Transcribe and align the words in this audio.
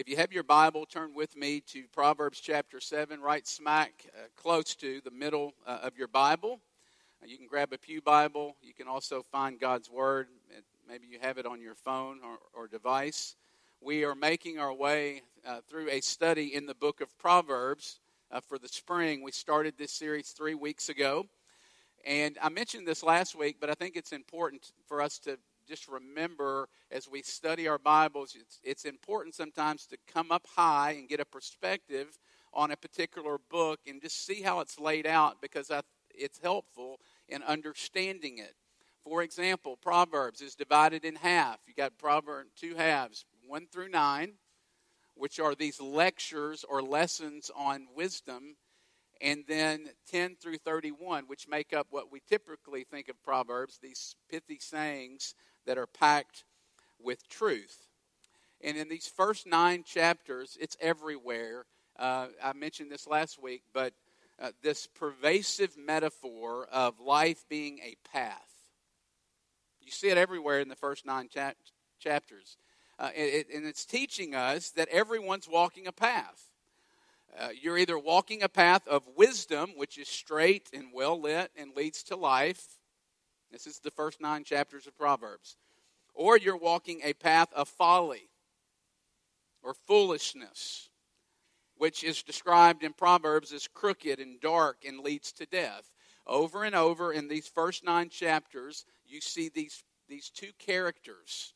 If 0.00 0.08
you 0.08 0.16
have 0.16 0.32
your 0.32 0.44
Bible, 0.44 0.86
turn 0.86 1.14
with 1.14 1.36
me 1.36 1.60
to 1.72 1.84
Proverbs 1.92 2.40
chapter 2.40 2.80
7, 2.80 3.20
right 3.20 3.46
smack 3.46 4.06
uh, 4.16 4.28
close 4.34 4.74
to 4.76 5.02
the 5.04 5.10
middle 5.10 5.52
uh, 5.66 5.80
of 5.82 5.98
your 5.98 6.08
Bible. 6.08 6.62
Uh, 7.22 7.26
you 7.26 7.36
can 7.36 7.46
grab 7.46 7.74
a 7.74 7.76
Pew 7.76 8.00
Bible. 8.00 8.56
You 8.62 8.72
can 8.72 8.88
also 8.88 9.22
find 9.30 9.60
God's 9.60 9.90
Word. 9.90 10.28
Maybe 10.88 11.06
you 11.06 11.18
have 11.20 11.36
it 11.36 11.44
on 11.44 11.60
your 11.60 11.74
phone 11.74 12.20
or, 12.24 12.38
or 12.54 12.66
device. 12.66 13.36
We 13.82 14.02
are 14.06 14.14
making 14.14 14.58
our 14.58 14.72
way 14.72 15.20
uh, 15.46 15.60
through 15.68 15.90
a 15.90 16.00
study 16.00 16.54
in 16.54 16.64
the 16.64 16.74
book 16.74 17.02
of 17.02 17.18
Proverbs 17.18 18.00
uh, 18.30 18.40
for 18.40 18.58
the 18.58 18.68
spring. 18.68 19.22
We 19.22 19.32
started 19.32 19.74
this 19.76 19.92
series 19.92 20.30
three 20.30 20.54
weeks 20.54 20.88
ago. 20.88 21.26
And 22.06 22.38
I 22.40 22.48
mentioned 22.48 22.88
this 22.88 23.02
last 23.02 23.36
week, 23.36 23.58
but 23.60 23.68
I 23.68 23.74
think 23.74 23.96
it's 23.96 24.12
important 24.12 24.72
for 24.86 25.02
us 25.02 25.18
to 25.18 25.38
just 25.70 25.86
remember 25.86 26.68
as 26.90 27.08
we 27.08 27.22
study 27.22 27.68
our 27.68 27.78
Bibles, 27.78 28.36
it's, 28.38 28.58
it's 28.64 28.84
important 28.84 29.36
sometimes 29.36 29.86
to 29.86 29.96
come 30.12 30.32
up 30.32 30.44
high 30.56 30.96
and 30.98 31.08
get 31.08 31.20
a 31.20 31.24
perspective 31.24 32.18
on 32.52 32.72
a 32.72 32.76
particular 32.76 33.38
book 33.48 33.78
and 33.86 34.02
just 34.02 34.26
see 34.26 34.42
how 34.42 34.58
it's 34.58 34.80
laid 34.80 35.06
out 35.06 35.40
because 35.40 35.70
I, 35.70 35.82
it's 36.12 36.40
helpful 36.42 36.98
in 37.28 37.44
understanding 37.44 38.38
it. 38.38 38.54
For 39.04 39.22
example, 39.22 39.78
Proverbs 39.80 40.40
is 40.40 40.56
divided 40.56 41.04
in 41.04 41.14
half. 41.14 41.60
You 41.68 41.74
got 41.74 41.96
Proverbs 41.98 42.50
two 42.56 42.74
halves, 42.74 43.24
one 43.46 43.68
through 43.72 43.90
nine, 43.90 44.32
which 45.14 45.38
are 45.38 45.54
these 45.54 45.80
lectures 45.80 46.64
or 46.68 46.82
lessons 46.82 47.48
on 47.56 47.86
wisdom, 47.94 48.56
and 49.20 49.44
then 49.46 49.90
10 50.10 50.36
through 50.40 50.58
31, 50.58 51.24
which 51.26 51.46
make 51.46 51.72
up 51.72 51.88
what 51.90 52.10
we 52.10 52.20
typically 52.28 52.84
think 52.84 53.08
of 53.08 53.22
Proverbs, 53.22 53.78
these 53.80 54.16
pithy 54.30 54.58
sayings 54.58 55.34
that 55.66 55.78
are 55.78 55.86
packed 55.86 56.44
with 57.02 57.28
truth. 57.28 57.88
And 58.60 58.76
in 58.76 58.88
these 58.88 59.06
first 59.06 59.46
nine 59.46 59.84
chapters, 59.84 60.56
it's 60.60 60.76
everywhere. 60.80 61.64
Uh, 61.98 62.28
I 62.42 62.52
mentioned 62.52 62.90
this 62.90 63.06
last 63.06 63.42
week, 63.42 63.62
but 63.72 63.92
uh, 64.40 64.50
this 64.62 64.86
pervasive 64.86 65.76
metaphor 65.76 66.66
of 66.70 67.00
life 67.00 67.44
being 67.48 67.78
a 67.82 67.96
path. 68.12 68.50
You 69.80 69.90
see 69.90 70.08
it 70.08 70.18
everywhere 70.18 70.60
in 70.60 70.68
the 70.68 70.76
first 70.76 71.06
nine 71.06 71.28
cha- 71.28 71.52
chapters. 71.98 72.56
Uh, 72.98 73.10
it, 73.14 73.46
and 73.54 73.66
it's 73.66 73.86
teaching 73.86 74.34
us 74.34 74.70
that 74.70 74.88
everyone's 74.88 75.48
walking 75.48 75.86
a 75.86 75.92
path. 75.92 76.50
Uh, 77.38 77.48
you're 77.60 77.78
either 77.78 77.98
walking 77.98 78.42
a 78.42 78.48
path 78.48 78.86
of 78.88 79.02
wisdom, 79.16 79.70
which 79.76 79.98
is 79.98 80.08
straight 80.08 80.68
and 80.72 80.88
well 80.92 81.20
lit 81.20 81.50
and 81.56 81.74
leads 81.76 82.02
to 82.02 82.16
life, 82.16 82.79
this 83.50 83.66
is 83.66 83.78
the 83.78 83.90
first 83.90 84.20
nine 84.20 84.44
chapters 84.44 84.86
of 84.86 84.96
Proverbs. 84.96 85.56
Or 86.14 86.36
you're 86.36 86.56
walking 86.56 87.00
a 87.02 87.12
path 87.14 87.52
of 87.54 87.68
folly 87.68 88.28
or 89.62 89.74
foolishness, 89.74 90.90
which 91.76 92.04
is 92.04 92.22
described 92.22 92.82
in 92.82 92.92
Proverbs 92.92 93.52
as 93.52 93.68
crooked 93.68 94.18
and 94.18 94.40
dark 94.40 94.84
and 94.86 95.00
leads 95.00 95.32
to 95.32 95.46
death. 95.46 95.90
Over 96.26 96.64
and 96.64 96.74
over 96.74 97.12
in 97.12 97.28
these 97.28 97.48
first 97.48 97.84
nine 97.84 98.08
chapters, 98.08 98.84
you 99.06 99.20
see 99.20 99.48
these, 99.48 99.82
these 100.08 100.30
two 100.30 100.52
characters 100.58 101.54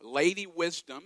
Lady 0.00 0.46
Wisdom, 0.46 1.02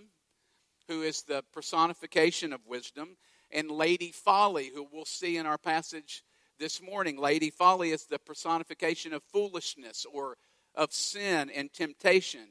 who 0.87 1.01
is 1.01 1.23
the 1.23 1.43
personification 1.51 2.53
of 2.53 2.67
wisdom, 2.67 3.17
and 3.49 3.71
Lady 3.71 4.11
Folly, 4.11 4.69
who 4.73 4.87
we'll 4.91 5.05
see 5.05 5.37
in 5.37 5.45
our 5.45 5.57
passage 5.57 6.23
this 6.59 6.81
morning. 6.81 7.17
Lady 7.17 7.49
Folly 7.49 7.91
is 7.91 8.05
the 8.05 8.19
personification 8.19 9.13
of 9.13 9.23
foolishness 9.31 10.05
or 10.11 10.37
of 10.75 10.93
sin 10.93 11.49
and 11.49 11.71
temptation. 11.71 12.47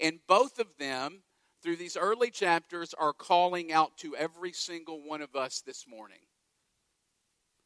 And 0.00 0.18
both 0.26 0.58
of 0.58 0.68
them, 0.78 1.22
through 1.62 1.76
these 1.76 1.96
early 1.96 2.30
chapters, 2.30 2.94
are 2.94 3.12
calling 3.12 3.72
out 3.72 3.96
to 3.98 4.14
every 4.16 4.52
single 4.52 5.02
one 5.02 5.22
of 5.22 5.34
us 5.34 5.62
this 5.62 5.86
morning. 5.88 6.20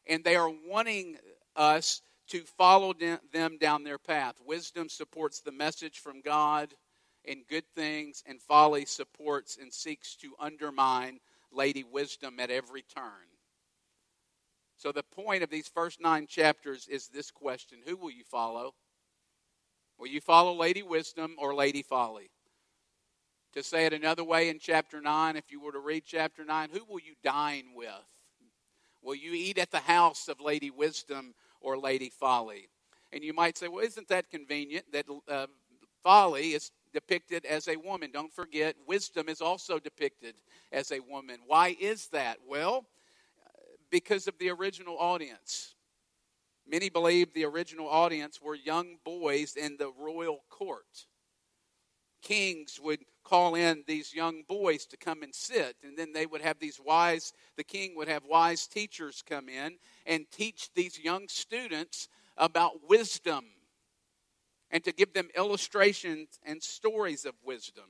And 0.07 0.23
they 0.23 0.35
are 0.35 0.51
wanting 0.67 1.17
us 1.55 2.01
to 2.29 2.43
follow 2.57 2.93
them 2.93 3.57
down 3.59 3.83
their 3.83 3.97
path. 3.97 4.35
Wisdom 4.45 4.89
supports 4.89 5.41
the 5.41 5.51
message 5.51 5.99
from 5.99 6.21
God 6.21 6.73
in 7.25 7.43
good 7.47 7.65
things, 7.75 8.23
and 8.25 8.41
folly 8.41 8.85
supports 8.85 9.57
and 9.61 9.71
seeks 9.71 10.15
to 10.15 10.33
undermine 10.39 11.19
Lady 11.51 11.83
Wisdom 11.83 12.39
at 12.39 12.49
every 12.49 12.81
turn. 12.81 13.30
So, 14.81 14.91
the 14.91 15.03
point 15.03 15.43
of 15.43 15.51
these 15.51 15.67
first 15.67 16.01
nine 16.01 16.25
chapters 16.25 16.87
is 16.87 17.07
this 17.07 17.29
question 17.29 17.77
Who 17.85 17.95
will 17.95 18.09
you 18.09 18.23
follow? 18.23 18.73
Will 19.99 20.07
you 20.07 20.19
follow 20.19 20.53
Lady 20.53 20.81
Wisdom 20.81 21.35
or 21.37 21.53
Lady 21.53 21.83
Folly? 21.83 22.31
To 23.53 23.61
say 23.61 23.85
it 23.85 23.93
another 23.93 24.23
way 24.23 24.49
in 24.49 24.57
chapter 24.57 24.99
9, 24.99 25.35
if 25.35 25.51
you 25.51 25.61
were 25.61 25.73
to 25.73 25.79
read 25.79 26.01
chapter 26.07 26.43
9, 26.43 26.69
who 26.73 26.83
will 26.89 26.99
you 26.99 27.13
dine 27.23 27.65
with? 27.75 27.91
Will 29.03 29.13
you 29.13 29.33
eat 29.33 29.59
at 29.59 29.69
the 29.69 29.77
house 29.77 30.27
of 30.27 30.41
Lady 30.41 30.71
Wisdom 30.71 31.35
or 31.59 31.77
Lady 31.77 32.09
Folly? 32.09 32.67
And 33.13 33.23
you 33.23 33.33
might 33.33 33.59
say, 33.59 33.67
well, 33.67 33.85
isn't 33.85 34.07
that 34.07 34.31
convenient 34.31 34.91
that 34.93 35.05
uh, 35.27 35.45
folly 36.01 36.53
is 36.53 36.71
depicted 36.91 37.45
as 37.45 37.67
a 37.67 37.75
woman? 37.75 38.09
Don't 38.11 38.33
forget, 38.33 38.75
wisdom 38.87 39.29
is 39.29 39.41
also 39.41 39.77
depicted 39.77 40.33
as 40.71 40.91
a 40.91 41.01
woman. 41.01 41.37
Why 41.45 41.75
is 41.79 42.07
that? 42.07 42.37
Well, 42.49 42.87
because 43.91 44.27
of 44.27 44.37
the 44.39 44.49
original 44.49 44.97
audience. 44.97 45.75
Many 46.67 46.89
believe 46.89 47.33
the 47.33 47.45
original 47.45 47.87
audience 47.89 48.41
were 48.41 48.55
young 48.55 48.97
boys 49.03 49.55
in 49.55 49.77
the 49.77 49.91
royal 49.99 50.39
court. 50.49 51.07
Kings 52.21 52.79
would 52.81 52.99
call 53.23 53.55
in 53.55 53.83
these 53.87 54.13
young 54.13 54.43
boys 54.47 54.85
to 54.85 54.97
come 54.97 55.23
and 55.23 55.33
sit, 55.33 55.75
and 55.83 55.97
then 55.97 56.13
they 56.13 56.25
would 56.25 56.41
have 56.41 56.59
these 56.59 56.79
wise, 56.79 57.33
the 57.57 57.63
king 57.63 57.95
would 57.95 58.07
have 58.07 58.23
wise 58.25 58.67
teachers 58.67 59.23
come 59.27 59.49
in 59.49 59.77
and 60.05 60.25
teach 60.31 60.69
these 60.73 60.99
young 60.99 61.27
students 61.27 62.07
about 62.37 62.87
wisdom 62.87 63.45
and 64.69 64.83
to 64.83 64.91
give 64.91 65.13
them 65.13 65.27
illustrations 65.35 66.39
and 66.43 66.63
stories 66.63 67.25
of 67.25 67.33
wisdom. 67.43 67.85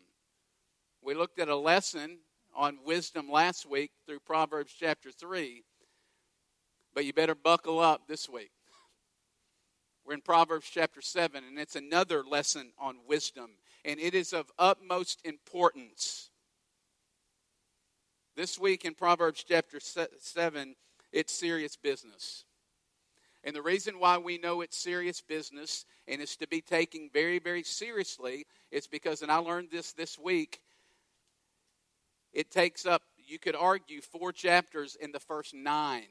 We 1.02 1.14
looked 1.14 1.40
at 1.40 1.50
a 1.50 1.56
lesson 1.56 2.20
on 2.56 2.80
wisdom 2.86 3.30
last 3.30 3.70
week 3.70 3.92
through 4.06 4.20
Proverbs 4.22 4.74
chapter 4.78 5.12
3. 5.12 5.64
But 6.94 7.06
you 7.06 7.14
better 7.14 7.36
buckle 7.36 7.80
up 7.80 8.08
this 8.08 8.28
week. 8.28 8.52
We're 10.06 10.16
in 10.16 10.22
Proverbs 10.22 10.68
chapter 10.70 11.02
7, 11.02 11.44
and 11.44 11.58
it's 11.58 11.76
another 11.76 12.24
lesson 12.24 12.72
on 12.78 12.98
wisdom, 13.08 13.52
and 13.86 14.00
it 14.00 14.14
is 14.14 14.34
of 14.34 14.52
utmost 14.60 15.22
importance. 15.24 16.30
This 18.36 18.60
week 18.60 18.84
in 18.84 18.96
Proverbs 18.96 19.46
chapter 19.48 19.80
7, 19.80 20.76
it's 21.14 21.34
serious 21.34 21.78
business. 21.78 22.46
And 23.44 23.56
the 23.56 23.62
reason 23.62 24.00
why 24.00 24.18
we 24.18 24.38
know 24.38 24.62
it's 24.62 24.78
serious 24.78 25.22
business 25.22 25.86
and 26.08 26.22
it's 26.22 26.38
to 26.38 26.48
be 26.48 26.62
taken 26.62 27.10
very, 27.12 27.40
very 27.40 27.64
seriously 27.64 28.46
is 28.70 28.88
because, 28.88 29.22
and 29.22 29.32
I 29.32 29.38
learned 29.38 29.70
this 29.72 29.94
this 29.94 30.20
week, 30.20 30.62
it 32.34 32.52
takes 32.52 32.86
up, 32.86 33.02
you 33.18 33.40
could 33.40 33.56
argue, 33.56 34.02
four 34.02 34.32
chapters 34.32 34.96
in 34.96 35.12
the 35.12 35.20
first 35.20 35.54
nine 35.54 36.08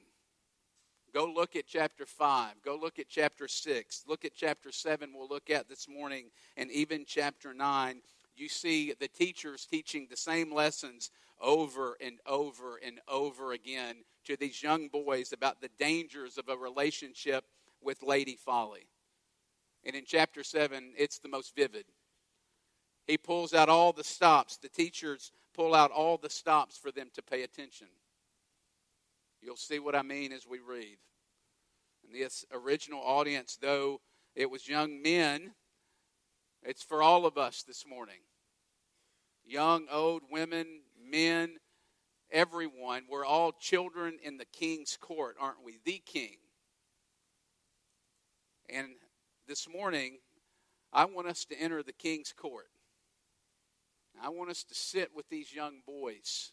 Go 1.12 1.26
look 1.26 1.56
at 1.56 1.66
chapter 1.66 2.06
5. 2.06 2.62
Go 2.64 2.76
look 2.76 2.98
at 2.98 3.08
chapter 3.08 3.48
6. 3.48 4.04
Look 4.06 4.24
at 4.24 4.34
chapter 4.34 4.70
7, 4.70 5.10
we'll 5.14 5.28
look 5.28 5.50
at 5.50 5.68
this 5.68 5.88
morning, 5.88 6.30
and 6.56 6.70
even 6.70 7.04
chapter 7.06 7.52
9. 7.52 8.00
You 8.36 8.48
see 8.48 8.94
the 8.98 9.08
teachers 9.08 9.66
teaching 9.66 10.06
the 10.08 10.16
same 10.16 10.52
lessons 10.54 11.10
over 11.40 11.96
and 12.00 12.18
over 12.26 12.78
and 12.84 13.00
over 13.08 13.52
again 13.52 13.96
to 14.24 14.36
these 14.36 14.62
young 14.62 14.88
boys 14.88 15.32
about 15.32 15.60
the 15.60 15.70
dangers 15.78 16.38
of 16.38 16.48
a 16.48 16.56
relationship 16.56 17.44
with 17.82 18.02
Lady 18.02 18.36
Folly. 18.36 18.86
And 19.84 19.96
in 19.96 20.04
chapter 20.06 20.44
7, 20.44 20.92
it's 20.96 21.18
the 21.18 21.28
most 21.28 21.56
vivid. 21.56 21.86
He 23.06 23.18
pulls 23.18 23.54
out 23.54 23.68
all 23.68 23.92
the 23.92 24.04
stops. 24.04 24.58
The 24.58 24.68
teachers 24.68 25.32
pull 25.54 25.74
out 25.74 25.90
all 25.90 26.16
the 26.16 26.30
stops 26.30 26.76
for 26.76 26.92
them 26.92 27.08
to 27.14 27.22
pay 27.22 27.42
attention. 27.42 27.88
You'll 29.42 29.56
see 29.56 29.78
what 29.78 29.96
I 29.96 30.02
mean 30.02 30.32
as 30.32 30.46
we 30.46 30.58
read. 30.58 30.98
And 32.10 32.20
this 32.20 32.44
original 32.52 33.00
audience, 33.00 33.58
though 33.60 34.00
it 34.34 34.50
was 34.50 34.68
young 34.68 35.02
men, 35.02 35.52
it's 36.62 36.82
for 36.82 37.02
all 37.02 37.26
of 37.26 37.38
us 37.38 37.62
this 37.62 37.84
morning. 37.86 38.20
Young, 39.44 39.86
old, 39.90 40.22
women, 40.30 40.80
men, 41.00 41.56
everyone. 42.30 43.04
We're 43.08 43.24
all 43.24 43.52
children 43.52 44.18
in 44.22 44.38
the 44.38 44.44
king's 44.44 44.96
court, 45.00 45.36
aren't 45.40 45.64
we? 45.64 45.78
The 45.84 46.02
king. 46.04 46.36
And 48.68 48.88
this 49.46 49.68
morning, 49.68 50.18
I 50.92 51.04
want 51.04 51.28
us 51.28 51.44
to 51.46 51.60
enter 51.60 51.82
the 51.82 51.92
king's 51.92 52.32
court. 52.32 52.68
I 54.22 54.30
want 54.30 54.50
us 54.50 54.64
to 54.64 54.74
sit 54.74 55.10
with 55.14 55.28
these 55.28 55.54
young 55.54 55.82
boys. 55.86 56.52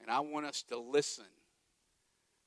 And 0.00 0.10
I 0.10 0.20
want 0.20 0.46
us 0.46 0.62
to 0.68 0.78
listen 0.78 1.24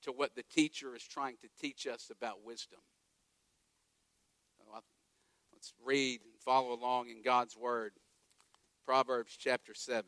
to 0.09 0.17
what 0.17 0.35
the 0.35 0.43
teacher 0.43 0.95
is 0.95 1.03
trying 1.03 1.37
to 1.37 1.47
teach 1.61 1.85
us 1.85 2.11
about 2.11 2.43
wisdom. 2.43 2.79
Let's 5.59 5.73
read 5.83 6.21
and 6.21 6.31
follow 6.39 6.73
along 6.73 7.09
in 7.09 7.21
God's 7.21 7.57
Word. 7.57 7.91
Proverbs 8.85 9.37
chapter 9.37 9.73
7. 9.73 10.05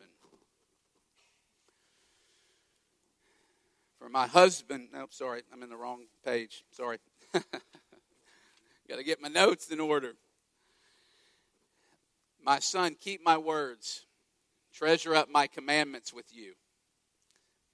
For 3.99 4.07
my 4.07 4.27
husband, 4.27 4.87
no, 4.93 5.07
sorry, 5.09 5.41
I'm 5.51 5.61
in 5.61 5.69
the 5.69 5.75
wrong 5.75 6.05
page. 6.23 6.63
Sorry. 6.71 6.99
Got 7.33 7.43
to 8.95 9.03
get 9.03 9.21
my 9.21 9.27
notes 9.27 9.69
in 9.69 9.81
order. 9.81 10.13
My 12.41 12.59
son, 12.59 12.95
keep 12.97 13.21
my 13.25 13.37
words. 13.37 14.05
Treasure 14.73 15.13
up 15.13 15.29
my 15.29 15.47
commandments 15.47 16.13
with 16.13 16.33
you. 16.33 16.53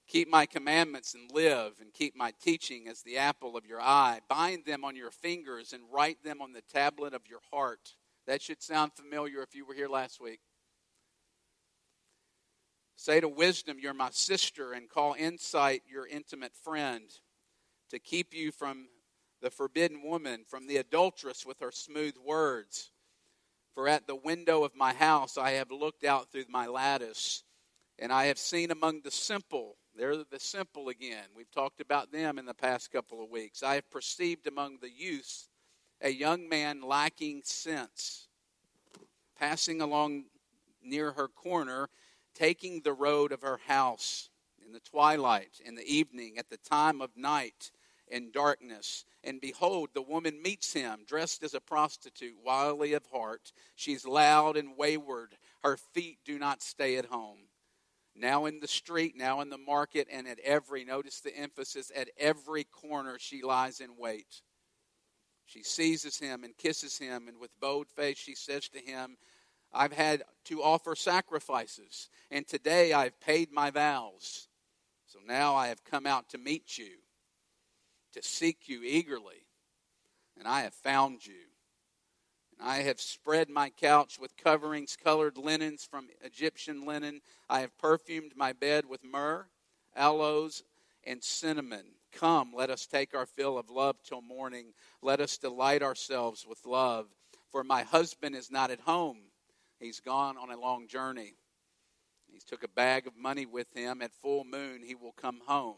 Keep 0.08 0.28
my 0.28 0.46
commandments 0.46 1.12
and 1.12 1.30
live, 1.30 1.74
and 1.80 1.92
keep 1.92 2.16
my 2.16 2.32
teaching 2.42 2.88
as 2.88 3.02
the 3.02 3.18
apple 3.18 3.58
of 3.58 3.66
your 3.66 3.80
eye. 3.80 4.20
Bind 4.26 4.64
them 4.64 4.82
on 4.82 4.96
your 4.96 5.10
fingers 5.10 5.74
and 5.74 5.82
write 5.92 6.24
them 6.24 6.40
on 6.40 6.52
the 6.52 6.62
tablet 6.62 7.12
of 7.12 7.28
your 7.28 7.40
heart. 7.52 7.94
That 8.26 8.40
should 8.40 8.62
sound 8.62 8.92
familiar 8.94 9.42
if 9.42 9.54
you 9.54 9.66
were 9.66 9.74
here 9.74 9.88
last 9.88 10.20
week. 10.20 10.40
Say 12.96 13.20
to 13.20 13.28
wisdom, 13.28 13.78
You're 13.78 13.94
my 13.94 14.10
sister, 14.10 14.72
and 14.72 14.88
call 14.88 15.14
insight 15.16 15.82
your 15.86 16.06
intimate 16.06 16.54
friend, 16.54 17.04
to 17.90 17.98
keep 17.98 18.34
you 18.34 18.50
from 18.50 18.88
the 19.40 19.50
forbidden 19.50 20.02
woman, 20.02 20.44
from 20.46 20.66
the 20.66 20.78
adulteress 20.78 21.46
with 21.46 21.60
her 21.60 21.70
smooth 21.70 22.16
words. 22.16 22.90
For 23.74 23.88
at 23.88 24.06
the 24.06 24.16
window 24.16 24.64
of 24.64 24.74
my 24.74 24.92
house 24.92 25.38
I 25.38 25.52
have 25.52 25.70
looked 25.70 26.02
out 26.02 26.32
through 26.32 26.46
my 26.48 26.66
lattice, 26.66 27.44
and 27.98 28.12
I 28.12 28.26
have 28.26 28.38
seen 28.38 28.70
among 28.70 29.02
the 29.02 29.10
simple, 29.10 29.77
they're 29.98 30.16
the 30.16 30.38
simple 30.38 30.88
again. 30.88 31.24
We've 31.36 31.50
talked 31.50 31.80
about 31.80 32.12
them 32.12 32.38
in 32.38 32.46
the 32.46 32.54
past 32.54 32.92
couple 32.92 33.22
of 33.22 33.30
weeks. 33.30 33.62
I 33.62 33.74
have 33.74 33.90
perceived 33.90 34.46
among 34.46 34.78
the 34.80 34.90
youths 34.90 35.48
a 36.00 36.10
young 36.10 36.48
man 36.48 36.80
lacking 36.80 37.42
sense, 37.44 38.28
passing 39.36 39.80
along 39.80 40.26
near 40.82 41.12
her 41.12 41.28
corner, 41.28 41.88
taking 42.34 42.80
the 42.80 42.92
road 42.92 43.32
of 43.32 43.42
her 43.42 43.58
house 43.66 44.30
in 44.64 44.72
the 44.72 44.80
twilight, 44.80 45.60
in 45.64 45.74
the 45.74 45.92
evening, 45.92 46.38
at 46.38 46.48
the 46.50 46.58
time 46.58 47.00
of 47.00 47.16
night, 47.16 47.72
in 48.06 48.30
darkness. 48.30 49.04
And 49.24 49.40
behold, 49.40 49.90
the 49.92 50.02
woman 50.02 50.40
meets 50.40 50.72
him, 50.72 51.00
dressed 51.06 51.42
as 51.42 51.54
a 51.54 51.60
prostitute, 51.60 52.36
wily 52.44 52.92
of 52.92 53.06
heart. 53.06 53.52
She's 53.74 54.06
loud 54.06 54.56
and 54.56 54.76
wayward. 54.76 55.36
Her 55.64 55.76
feet 55.76 56.18
do 56.24 56.38
not 56.38 56.62
stay 56.62 56.96
at 56.96 57.06
home. 57.06 57.47
Now 58.18 58.46
in 58.46 58.58
the 58.58 58.68
street, 58.68 59.14
now 59.16 59.40
in 59.40 59.48
the 59.48 59.58
market, 59.58 60.08
and 60.10 60.26
at 60.26 60.40
every, 60.40 60.84
notice 60.84 61.20
the 61.20 61.36
emphasis, 61.36 61.92
at 61.94 62.10
every 62.18 62.64
corner 62.64 63.16
she 63.18 63.42
lies 63.42 63.80
in 63.80 63.90
wait. 63.96 64.42
She 65.46 65.62
seizes 65.62 66.18
him 66.18 66.42
and 66.42 66.56
kisses 66.56 66.98
him, 66.98 67.28
and 67.28 67.38
with 67.38 67.58
bold 67.60 67.88
face 67.88 68.18
she 68.18 68.34
says 68.34 68.68
to 68.70 68.80
him, 68.80 69.16
I've 69.72 69.92
had 69.92 70.22
to 70.46 70.62
offer 70.62 70.96
sacrifices, 70.96 72.08
and 72.30 72.46
today 72.46 72.92
I've 72.92 73.20
paid 73.20 73.52
my 73.52 73.70
vows. 73.70 74.48
So 75.06 75.20
now 75.24 75.54
I 75.54 75.68
have 75.68 75.84
come 75.84 76.06
out 76.06 76.28
to 76.30 76.38
meet 76.38 76.76
you 76.76 76.96
to 78.12 78.22
seek 78.22 78.68
you 78.68 78.82
eagerly, 78.82 79.46
and 80.36 80.48
I 80.48 80.62
have 80.62 80.74
found 80.74 81.24
you. 81.24 81.47
I 82.60 82.78
have 82.78 83.00
spread 83.00 83.48
my 83.48 83.70
couch 83.70 84.18
with 84.18 84.36
coverings, 84.36 84.96
colored 84.96 85.38
linens 85.38 85.84
from 85.84 86.08
Egyptian 86.22 86.84
linen. 86.84 87.20
I 87.48 87.60
have 87.60 87.78
perfumed 87.78 88.32
my 88.36 88.52
bed 88.52 88.84
with 88.86 89.04
myrrh, 89.04 89.46
aloes, 89.94 90.64
and 91.04 91.22
cinnamon. 91.22 91.84
Come, 92.12 92.52
let 92.54 92.70
us 92.70 92.86
take 92.86 93.14
our 93.14 93.26
fill 93.26 93.58
of 93.58 93.70
love 93.70 93.96
till 94.02 94.22
morning. 94.22 94.72
Let 95.02 95.20
us 95.20 95.38
delight 95.38 95.82
ourselves 95.82 96.46
with 96.48 96.66
love. 96.66 97.06
For 97.50 97.62
my 97.62 97.82
husband 97.82 98.34
is 98.34 98.50
not 98.50 98.70
at 98.70 98.80
home. 98.80 99.18
He's 99.78 100.00
gone 100.00 100.36
on 100.36 100.50
a 100.50 100.58
long 100.58 100.88
journey. 100.88 101.34
He's 102.30 102.44
took 102.44 102.64
a 102.64 102.68
bag 102.68 103.06
of 103.06 103.16
money 103.16 103.46
with 103.46 103.72
him. 103.74 104.02
At 104.02 104.12
full 104.12 104.44
moon, 104.44 104.82
he 104.82 104.94
will 104.94 105.12
come 105.12 105.40
home. 105.46 105.76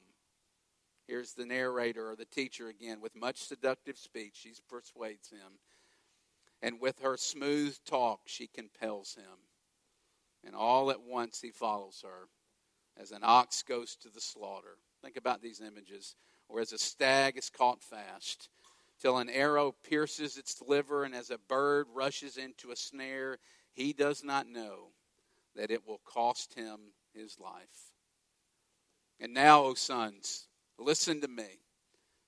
Here's 1.06 1.35
the 1.35 1.47
narrator 1.47 2.11
or 2.11 2.17
the 2.17 2.25
teacher 2.25 2.69
again. 2.69 3.00
With 3.00 3.17
much 3.17 3.38
seductive 3.38 3.99
speech, 3.99 4.33
she 4.35 4.53
persuades 4.69 5.29
him. 5.29 5.59
And 6.62 6.81
with 6.81 7.01
her 7.01 7.17
smooth 7.17 7.77
talk, 7.85 8.21
she 8.27 8.47
compels 8.47 9.15
him. 9.15 9.47
And 10.45 10.55
all 10.55 10.91
at 10.91 11.03
once 11.03 11.41
he 11.41 11.51
follows 11.51 12.03
her, 12.05 12.29
as 13.01 13.12
an 13.12 13.21
ox 13.23 13.62
goes 13.62 13.97
to 13.97 14.09
the 14.09 14.21
slaughter. 14.21 14.77
Think 15.03 15.17
about 15.17 15.43
these 15.43 15.61
images. 15.61 16.17
Or 16.49 16.61
as 16.61 16.73
a 16.73 16.79
stag 16.79 17.39
is 17.39 17.51
caught 17.51 17.83
fast, 17.83 18.49
till 19.01 19.19
an 19.19 19.31
arrow 19.31 19.75
pierces 19.89 20.37
its 20.37 20.61
liver, 20.67 21.05
and 21.05 21.15
as 21.15 21.31
a 21.31 21.39
bird 21.39 21.87
rushes 21.95 22.37
into 22.37 22.71
a 22.71 22.77
snare, 22.77 23.39
he 23.73 23.93
does 23.93 24.25
not 24.25 24.47
know 24.49 24.89
that 25.57 25.71
it 25.71 25.87
will 25.87 26.01
cost 26.05 26.55
him 26.55 26.93
his 27.15 27.39
life. 27.39 27.95
And 29.19 29.33
now, 29.33 29.65
O 29.65 29.75
sons, 29.75 30.49
Listen 30.81 31.21
to 31.21 31.29
me 31.29 31.61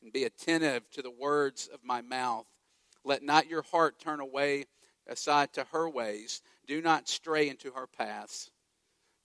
and 0.03 0.13
be 0.13 0.25
attentive 0.25 0.91
to 0.91 1.01
the 1.01 1.11
words 1.11 1.71
of 1.73 1.81
my 1.83 2.03
mouth. 2.03 2.47
Let 3.05 3.23
not 3.23 3.49
your 3.49 3.63
heart 3.63 3.99
turn 3.99 4.21
away 4.21 4.67
aside 5.07 5.53
to 5.55 5.65
her 5.73 5.89
ways. 5.89 6.43
Do 6.67 6.81
not 6.81 7.09
stray 7.09 7.49
into 7.49 7.73
her 7.73 7.87
paths. 7.87 8.51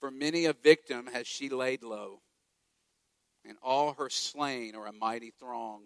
For 0.00 0.10
many 0.10 0.44
a 0.44 0.52
victim 0.52 1.06
has 1.06 1.26
she 1.26 1.48
laid 1.48 1.82
low, 1.82 2.20
and 3.44 3.56
all 3.62 3.94
her 3.94 4.10
slain 4.10 4.76
are 4.76 4.86
a 4.86 4.92
mighty 4.92 5.32
throng. 5.38 5.84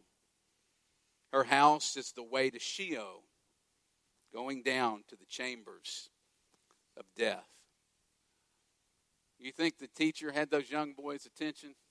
Her 1.32 1.44
house 1.44 1.96
is 1.96 2.12
the 2.12 2.22
way 2.22 2.50
to 2.50 2.58
Sheol, 2.58 3.24
going 4.32 4.62
down 4.62 5.04
to 5.08 5.16
the 5.16 5.24
chambers 5.26 6.10
of 6.98 7.06
death. 7.16 7.48
You 9.38 9.50
think 9.50 9.78
the 9.78 9.88
teacher 9.88 10.30
had 10.30 10.50
those 10.50 10.70
young 10.70 10.92
boys' 10.92 11.26
attention? 11.26 11.74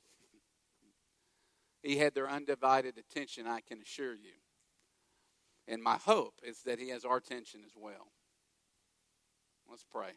He 1.84 1.98
had 1.98 2.14
their 2.14 2.30
undivided 2.30 3.00
attention, 3.00 3.48
I 3.48 3.62
can 3.62 3.82
assure 3.82 4.14
you. 4.14 4.41
And 5.72 5.82
my 5.82 5.96
hope 5.96 6.34
is 6.44 6.64
that 6.64 6.80
He 6.80 6.90
has 6.90 7.06
our 7.06 7.16
attention 7.16 7.62
as 7.66 7.72
well. 7.78 8.12
Let's 9.70 9.86
pray. 9.90 10.12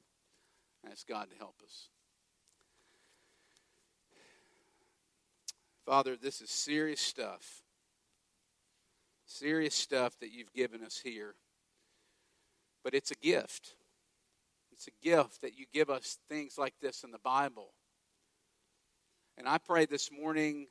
Ask 0.90 1.06
God 1.06 1.30
to 1.30 1.36
help 1.38 1.54
us. 1.64 1.90
Father, 5.86 6.16
this 6.16 6.40
is 6.40 6.50
serious 6.50 7.00
stuff. 7.00 7.62
Serious 9.26 9.76
stuff 9.76 10.18
that 10.18 10.32
you've 10.32 10.52
given 10.52 10.82
us 10.82 11.00
here. 11.02 11.36
But 12.82 12.94
it's 12.94 13.12
a 13.12 13.16
gift. 13.16 13.76
It's 14.72 14.88
a 14.88 15.06
gift 15.06 15.40
that 15.42 15.56
you 15.56 15.66
give 15.72 15.88
us 15.88 16.18
things 16.28 16.58
like 16.58 16.74
this 16.82 17.04
in 17.04 17.12
the 17.12 17.18
Bible. 17.20 17.74
And 19.38 19.48
I 19.48 19.58
pray 19.58 19.86
this 19.86 20.10
morning 20.10 20.66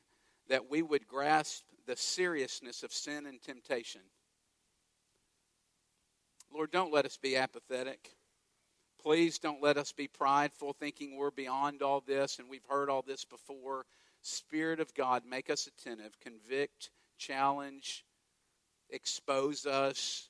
that 0.49 0.69
we 0.69 0.81
would 0.81 1.07
grasp 1.07 1.63
the 1.87 1.95
seriousness 1.95 2.83
of 2.83 2.91
sin 2.91 3.25
and 3.25 3.41
temptation. 3.41 4.01
Lord, 6.53 6.71
don't 6.71 6.93
let 6.93 7.05
us 7.05 7.17
be 7.17 7.35
apathetic. 7.35 8.11
Please 9.01 9.39
don't 9.39 9.61
let 9.61 9.77
us 9.77 9.91
be 9.91 10.07
prideful, 10.07 10.73
thinking 10.73 11.17
we're 11.17 11.31
beyond 11.31 11.81
all 11.81 12.01
this 12.05 12.39
and 12.39 12.47
we've 12.47 12.65
heard 12.69 12.89
all 12.89 13.01
this 13.01 13.25
before. 13.25 13.85
Spirit 14.21 14.79
of 14.79 14.93
God, 14.93 15.23
make 15.29 15.49
us 15.49 15.67
attentive, 15.67 16.17
convict, 16.21 16.91
challenge, 17.17 18.05
expose 18.89 19.65
us. 19.65 20.29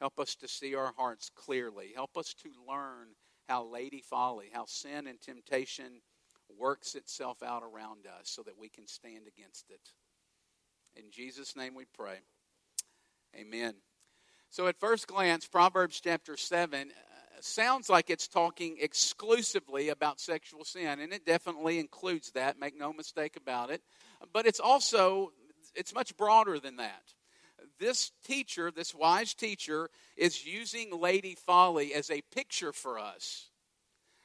Help 0.00 0.18
us 0.18 0.34
to 0.36 0.48
see 0.48 0.74
our 0.74 0.92
hearts 0.96 1.30
clearly. 1.34 1.92
Help 1.94 2.16
us 2.16 2.34
to 2.34 2.50
learn 2.68 3.08
how 3.48 3.64
Lady 3.64 4.02
Folly, 4.02 4.50
how 4.52 4.64
sin 4.66 5.06
and 5.06 5.20
temptation 5.20 6.00
works 6.58 6.94
itself 6.94 7.42
out 7.42 7.62
around 7.62 8.06
us 8.06 8.24
so 8.24 8.42
that 8.42 8.58
we 8.58 8.68
can 8.68 8.86
stand 8.86 9.26
against 9.28 9.70
it. 9.70 9.92
In 10.96 11.10
Jesus' 11.10 11.54
name 11.54 11.74
we 11.74 11.84
pray. 11.84 12.18
Amen. 13.38 13.74
So, 14.50 14.66
at 14.68 14.78
first 14.78 15.06
glance, 15.06 15.46
Proverbs 15.46 16.00
chapter 16.00 16.36
7 16.36 16.88
uh, 16.88 16.92
sounds 17.40 17.88
like 17.88 18.10
it's 18.10 18.28
talking 18.28 18.76
exclusively 18.80 19.90
about 19.90 20.20
sexual 20.20 20.64
sin, 20.64 21.00
and 21.00 21.12
it 21.12 21.26
definitely 21.26 21.78
includes 21.78 22.30
that, 22.32 22.58
make 22.58 22.78
no 22.78 22.92
mistake 22.92 23.36
about 23.36 23.70
it. 23.70 23.82
But 24.32 24.46
it's 24.46 24.60
also 24.60 25.32
it's 25.74 25.94
much 25.94 26.16
broader 26.16 26.58
than 26.58 26.76
that. 26.76 27.02
This 27.78 28.12
teacher, 28.24 28.70
this 28.70 28.94
wise 28.94 29.34
teacher, 29.34 29.90
is 30.16 30.46
using 30.46 30.98
Lady 30.98 31.34
Folly 31.34 31.92
as 31.92 32.10
a 32.10 32.22
picture 32.32 32.72
for 32.72 32.98
us 32.98 33.50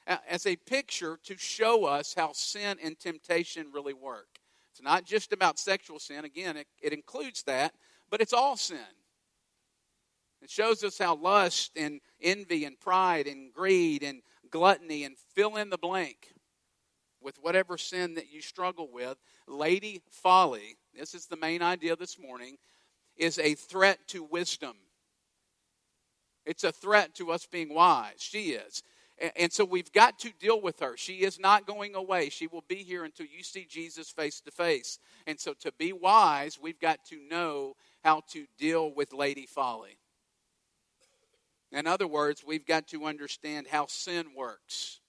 as 0.08 0.46
a 0.46 0.56
picture 0.56 1.20
to 1.24 1.38
show 1.38 1.86
us 1.86 2.13
how 2.13 2.32
sin 2.34 2.78
and 2.84 3.00
temptation 3.00 3.68
really 3.74 3.94
work. 3.94 4.40
It's 4.72 4.82
not 4.82 5.06
just 5.06 5.34
about 5.34 5.60
sexual 5.60 6.00
sin, 6.00 6.25
again, 6.25 6.58
it, 6.58 6.68
it 6.82 6.94
includes 6.94 7.44
that, 7.44 7.74
but 8.10 8.22
it's 8.22 8.34
all 8.34 8.58
sin. 8.58 8.78
It 10.41 10.50
shows 10.50 10.83
us 10.83 10.98
how 10.98 11.15
lust 11.15 11.71
and 11.75 12.01
envy 12.21 12.65
and 12.65 12.79
pride 12.79 13.27
and 13.27 13.53
greed 13.53 14.03
and 14.03 14.21
gluttony 14.50 15.03
and 15.03 15.15
fill 15.36 15.55
in 15.57 15.69
the 15.69 15.77
blank 15.77 16.33
with 17.21 17.38
whatever 17.41 17.77
sin 17.77 18.15
that 18.15 18.31
you 18.31 18.41
struggle 18.41 18.89
with. 18.91 19.17
Lady 19.48 20.01
Folly, 20.10 20.77
this 20.98 21.13
is 21.13 21.27
the 21.27 21.38
main 21.38 21.62
idea 21.62 21.95
this 21.95 22.17
morning, 22.19 22.57
is 23.15 23.38
a 23.38 23.53
threat 23.53 24.00
to 24.07 24.24
wisdom. 24.24 24.75
It's 26.45 26.63
a 26.63 26.71
threat 26.71 27.13
to 27.15 27.31
us 27.31 27.45
being 27.45 27.74
wise. 27.74 28.15
She 28.17 28.53
is. 28.53 28.81
And 29.36 29.53
so 29.53 29.63
we've 29.63 29.91
got 29.91 30.17
to 30.19 30.31
deal 30.39 30.60
with 30.60 30.79
her. 30.79 30.98
She 30.98 31.17
is 31.17 31.39
not 31.39 31.67
going 31.67 31.93
away. 31.93 32.29
She 32.29 32.48
will 32.48 32.63
be 32.67 32.77
here 32.77 33.03
until 33.03 33.27
you 33.27 33.43
see 33.43 33.67
Jesus 33.69 34.10
face 34.10 34.41
to 34.41 34.51
face. 34.51 34.98
And 35.27 35.39
so 35.39 35.53
to 35.60 35.71
be 35.74 35.93
wise, 35.93 36.57
we've 36.60 36.79
got 36.79 37.05
to 37.10 37.19
know 37.29 37.75
how 38.03 38.24
to 38.31 38.48
deal 38.57 38.91
with 38.91 39.13
Lady 39.13 39.45
Folly. 39.45 40.00
In 41.72 41.88
other 41.88 42.08
words, 42.08 42.44
we've 42.46 42.66
got 42.66 42.88
to 42.90 43.06
understand 43.06 43.68
how 43.68 43.86
sin 43.88 44.28
works, 44.36 45.00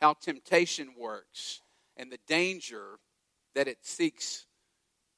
how 0.00 0.14
temptation 0.14 0.94
works, 0.96 1.60
and 1.96 2.12
the 2.12 2.20
danger 2.26 3.00
that 3.54 3.66
it 3.66 3.78
seeks 3.82 4.46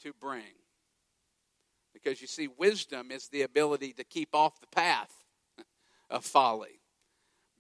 to 0.03 0.13
bring. 0.19 0.55
Because 1.93 2.23
you 2.23 2.27
see, 2.27 2.49
wisdom 2.49 3.11
is 3.11 3.29
the 3.29 3.43
ability 3.43 3.93
to 3.95 4.05
keep 4.05 4.35
off 4.35 4.61
the 4.61 4.67
path 4.69 5.13
of 6.11 6.25
folly 6.25 6.81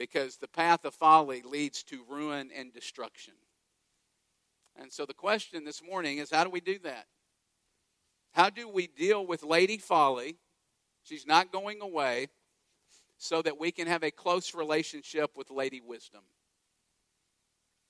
because 0.00 0.38
the 0.38 0.48
path 0.48 0.86
of 0.86 0.94
folly 0.94 1.42
leads 1.42 1.82
to 1.82 2.02
ruin 2.08 2.48
and 2.56 2.72
destruction. 2.72 3.34
And 4.74 4.90
so 4.90 5.04
the 5.04 5.12
question 5.12 5.62
this 5.62 5.82
morning 5.82 6.16
is 6.16 6.30
how 6.30 6.42
do 6.42 6.48
we 6.48 6.60
do 6.62 6.78
that? 6.84 7.04
How 8.32 8.48
do 8.48 8.66
we 8.66 8.86
deal 8.86 9.26
with 9.26 9.42
Lady 9.42 9.76
Folly? 9.76 10.38
She's 11.02 11.26
not 11.26 11.52
going 11.52 11.82
away, 11.82 12.28
so 13.22 13.42
that 13.42 13.60
we 13.60 13.70
can 13.70 13.86
have 13.86 14.02
a 14.02 14.10
close 14.10 14.54
relationship 14.54 15.36
with 15.36 15.50
Lady 15.50 15.82
Wisdom. 15.82 16.22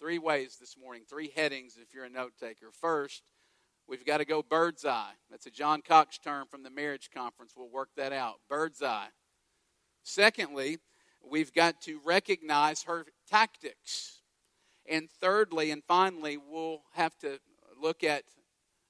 Three 0.00 0.18
ways 0.18 0.56
this 0.60 0.76
morning, 0.76 1.04
three 1.08 1.30
headings 1.36 1.76
if 1.80 1.94
you're 1.94 2.04
a 2.04 2.10
note 2.10 2.32
taker. 2.40 2.72
First, 2.72 3.22
we've 3.86 4.04
got 4.04 4.18
to 4.18 4.24
go 4.24 4.42
bird's 4.42 4.84
eye. 4.84 5.12
That's 5.30 5.46
a 5.46 5.50
John 5.50 5.82
Cox 5.82 6.18
term 6.18 6.48
from 6.50 6.64
the 6.64 6.70
marriage 6.70 7.10
conference. 7.14 7.52
We'll 7.56 7.68
work 7.68 7.90
that 7.96 8.12
out. 8.12 8.40
Bird's 8.48 8.82
eye. 8.82 9.10
Secondly, 10.02 10.78
we've 11.24 11.52
got 11.52 11.80
to 11.82 12.00
recognize 12.04 12.82
her 12.82 13.06
tactics. 13.30 14.22
And 14.88 15.08
thirdly 15.08 15.70
and 15.70 15.84
finally, 15.84 16.38
we'll 16.38 16.82
have 16.94 17.16
to 17.18 17.38
look 17.80 18.02
at 18.02 18.24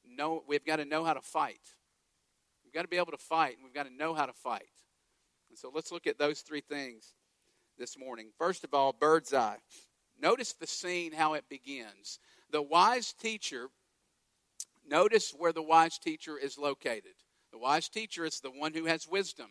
know 0.08 0.42
we've 0.48 0.64
got 0.64 0.76
to 0.76 0.86
know 0.86 1.04
how 1.04 1.12
to 1.12 1.20
fight. 1.20 1.60
We've 2.64 2.72
got 2.72 2.82
to 2.82 2.88
be 2.88 2.96
able 2.96 3.12
to 3.12 3.18
fight, 3.18 3.56
and 3.56 3.64
we've 3.64 3.74
got 3.74 3.86
to 3.86 3.94
know 3.94 4.14
how 4.14 4.24
to 4.24 4.32
fight. 4.32 4.69
So 5.60 5.70
let's 5.74 5.92
look 5.92 6.06
at 6.06 6.18
those 6.18 6.40
three 6.40 6.62
things 6.62 7.12
this 7.78 7.98
morning. 7.98 8.30
First 8.38 8.64
of 8.64 8.72
all, 8.72 8.94
bird's 8.94 9.34
eye. 9.34 9.58
Notice 10.18 10.54
the 10.54 10.66
scene, 10.66 11.12
how 11.12 11.34
it 11.34 11.44
begins. 11.50 12.18
The 12.50 12.62
wise 12.62 13.12
teacher, 13.12 13.66
notice 14.88 15.34
where 15.36 15.52
the 15.52 15.62
wise 15.62 15.98
teacher 15.98 16.38
is 16.38 16.56
located. 16.56 17.12
The 17.52 17.58
wise 17.58 17.90
teacher 17.90 18.24
is 18.24 18.40
the 18.40 18.50
one 18.50 18.72
who 18.72 18.86
has 18.86 19.06
wisdom. 19.06 19.50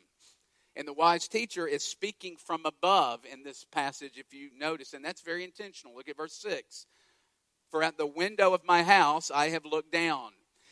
And 0.75 0.87
the 0.87 0.93
wise 0.93 1.27
teacher 1.27 1.67
is 1.67 1.83
speaking 1.83 2.37
from 2.37 2.65
above 2.65 3.19
in 3.31 3.43
this 3.43 3.63
passage, 3.71 4.13
if 4.15 4.33
you 4.33 4.49
notice, 4.57 4.93
and 4.93 5.05
that's 5.05 5.21
very 5.21 5.43
intentional. 5.43 5.93
Look 5.95 6.09
at 6.09 6.17
verse 6.17 6.33
6. 6.33 6.87
For 7.69 7.83
at 7.83 7.99
the 7.99 8.07
window 8.07 8.55
of 8.55 8.65
my 8.65 8.81
house 8.81 9.29
I 9.29 9.49
have 9.49 9.63
looked 9.63 9.91
down. 9.91 10.31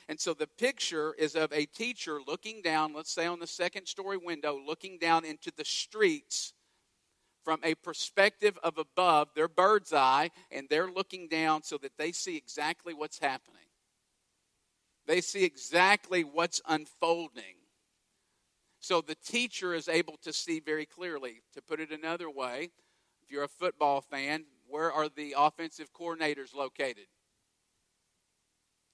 And 0.10 0.20
so 0.20 0.34
the 0.34 0.48
picture 0.48 1.14
is 1.18 1.36
of 1.36 1.52
a 1.52 1.66
teacher 1.66 2.20
looking 2.26 2.62
down, 2.62 2.94
let's 2.94 3.12
say 3.12 3.26
on 3.26 3.40
the 3.40 3.48
second 3.48 3.88
story 3.88 4.18
window, 4.18 4.58
looking 4.58 4.98
down 4.98 5.26
into 5.26 5.52
the 5.56 5.66
streets 5.66 6.54
from 7.44 7.60
a 7.64 7.76
perspective 7.76 8.58
of 8.64 8.78
above, 8.78 9.30
their 9.36 9.48
bird's 9.48 9.94
eye, 9.94 10.32
and 10.52 10.68
they're 10.70 10.92
looking 10.92 11.28
down 11.28 11.64
so 11.64 11.78
that 11.78 11.98
they 11.98 12.12
see 12.12 12.38
exactly 12.38 12.94
what's 12.94 13.20
happening. 13.20 13.62
They 15.06 15.22
see 15.22 15.44
exactly 15.44 16.24
what's 16.24 16.62
unfolding. 16.68 17.56
So 18.80 19.02
the 19.02 19.16
teacher 19.16 19.74
is 19.74 19.88
able 19.88 20.18
to 20.24 20.32
see 20.32 20.60
very 20.60 20.86
clearly. 20.86 21.42
To 21.54 21.62
put 21.62 21.80
it 21.80 21.92
another 21.92 22.30
way, 22.30 22.70
if 23.22 23.32
you're 23.32 23.44
a 23.44 23.50
football 23.50 24.02
fan, 24.02 24.46
where 24.68 24.92
are 24.92 25.10
the 25.10 25.36
offensive 25.38 25.92
coordinators 25.94 26.54
located? 26.54 27.08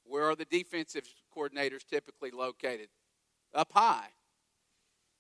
Where 0.06 0.26
are 0.26 0.36
the 0.36 0.46
defensive 0.46 1.08
coordinators 1.36 1.86
typically 1.88 2.32
located? 2.32 2.90
Up 3.54 3.72
high. 3.74 4.10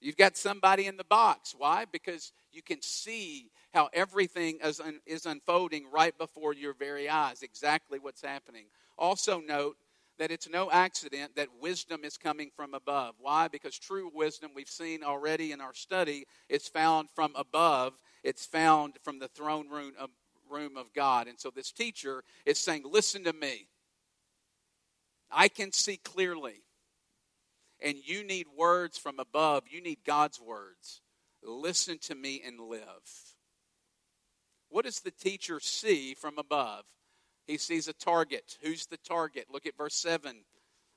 You've 0.03 0.17
got 0.17 0.35
somebody 0.35 0.87
in 0.87 0.97
the 0.97 1.05
box. 1.05 1.55
Why? 1.57 1.85
Because 1.89 2.33
you 2.51 2.61
can 2.61 2.81
see 2.81 3.51
how 3.73 3.89
everything 3.93 4.59
is, 4.61 4.81
un- 4.81 4.99
is 5.05 5.25
unfolding 5.25 5.89
right 5.91 6.15
before 6.17 6.53
your 6.53 6.73
very 6.73 7.07
eyes, 7.07 7.41
exactly 7.41 7.99
what's 7.99 8.21
happening. 8.21 8.65
Also, 8.97 9.39
note 9.39 9.77
that 10.19 10.29
it's 10.29 10.49
no 10.49 10.69
accident 10.69 11.35
that 11.35 11.47
wisdom 11.59 12.01
is 12.03 12.17
coming 12.17 12.51
from 12.55 12.73
above. 12.73 13.15
Why? 13.19 13.47
Because 13.47 13.79
true 13.79 14.11
wisdom, 14.13 14.51
we've 14.53 14.67
seen 14.67 15.03
already 15.03 15.53
in 15.53 15.61
our 15.61 15.73
study, 15.73 16.25
is 16.49 16.67
found 16.67 17.09
from 17.09 17.31
above. 17.35 17.93
It's 18.23 18.45
found 18.45 18.95
from 19.03 19.19
the 19.19 19.29
throne 19.29 19.69
room 19.69 19.93
of, 19.97 20.09
room 20.49 20.77
of 20.77 20.93
God. 20.93 21.27
And 21.27 21.39
so 21.39 21.49
this 21.49 21.71
teacher 21.71 22.23
is 22.45 22.59
saying, 22.59 22.83
Listen 22.85 23.23
to 23.23 23.33
me. 23.33 23.67
I 25.33 25.47
can 25.47 25.71
see 25.71 25.97
clearly. 25.97 26.63
And 27.81 27.97
you 27.97 28.23
need 28.23 28.47
words 28.57 28.97
from 28.97 29.19
above. 29.19 29.63
You 29.69 29.81
need 29.81 29.99
God's 30.05 30.39
words. 30.39 31.01
Listen 31.43 31.97
to 32.03 32.15
me 32.15 32.41
and 32.45 32.59
live. 32.59 32.81
What 34.69 34.85
does 34.85 35.01
the 35.01 35.11
teacher 35.11 35.59
see 35.59 36.13
from 36.13 36.37
above? 36.37 36.85
He 37.45 37.57
sees 37.57 37.87
a 37.87 37.93
target. 37.93 38.57
Who's 38.61 38.85
the 38.85 38.97
target? 38.97 39.47
Look 39.51 39.65
at 39.65 39.77
verse 39.77 39.95
7. 39.95 40.45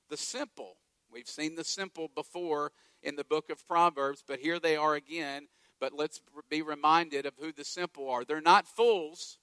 The 0.09 0.17
simple. 0.17 0.77
We've 1.13 1.27
seen 1.27 1.57
the 1.57 1.65
simple 1.65 2.09
before 2.15 2.73
in 3.03 3.17
the 3.17 3.25
book 3.25 3.51
of 3.51 3.67
Proverbs, 3.67 4.23
but 4.27 4.39
here 4.39 4.61
they 4.61 4.77
are 4.77 4.95
again. 4.95 5.49
But 5.81 5.93
let's 5.93 6.21
be 6.49 6.63
reminded 6.63 7.27
of 7.27 7.35
who 7.39 7.53
the 7.53 7.65
simple 7.65 8.09
are. 8.09 8.25
They're 8.25 8.41
not 8.41 8.67
fools. 8.67 9.39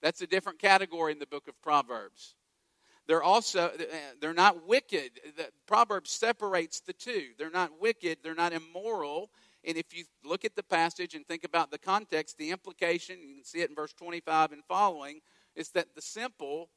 That's 0.00 0.22
a 0.22 0.26
different 0.26 0.58
category 0.58 1.12
in 1.12 1.18
the 1.18 1.26
book 1.26 1.48
of 1.48 1.60
Proverbs. 1.60 2.34
They're 3.08 3.22
also 3.22 3.68
uh, 3.68 3.84
they're 4.20 4.34
not 4.34 4.68
wicked. 4.68 5.12
The 5.36 5.48
Proverbs 5.66 6.10
separates 6.10 6.80
the 6.80 6.92
two. 6.92 7.30
They're 7.38 7.50
not 7.50 7.80
wicked, 7.80 8.18
they're 8.22 8.34
not 8.34 8.52
immoral. 8.52 9.30
And 9.64 9.76
if 9.76 9.86
you 9.92 10.04
look 10.24 10.44
at 10.44 10.54
the 10.54 10.62
passage 10.62 11.14
and 11.14 11.26
think 11.26 11.42
about 11.42 11.70
the 11.70 11.78
context, 11.78 12.38
the 12.38 12.50
implication, 12.50 13.18
you 13.20 13.34
can 13.34 13.44
see 13.44 13.60
it 13.60 13.70
in 13.70 13.74
verse 13.74 13.92
25 13.94 14.52
and 14.52 14.62
following, 14.64 15.20
is 15.56 15.70
that 15.70 15.94
the 15.96 16.02
simple, 16.02 16.68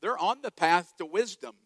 they're 0.00 0.18
on 0.18 0.42
the 0.42 0.52
path 0.52 0.92
to 0.98 1.06
wisdom. 1.06 1.56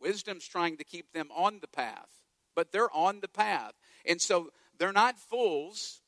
Wisdom's 0.00 0.46
trying 0.46 0.78
to 0.78 0.84
keep 0.84 1.12
them 1.12 1.28
on 1.34 1.58
the 1.60 1.68
path, 1.68 2.08
but 2.56 2.72
they're 2.72 2.94
on 2.94 3.20
the 3.20 3.28
path. 3.28 3.72
And 4.06 4.20
so 4.20 4.50
they're 4.78 4.92
not 4.92 5.18
fools. 5.18 6.00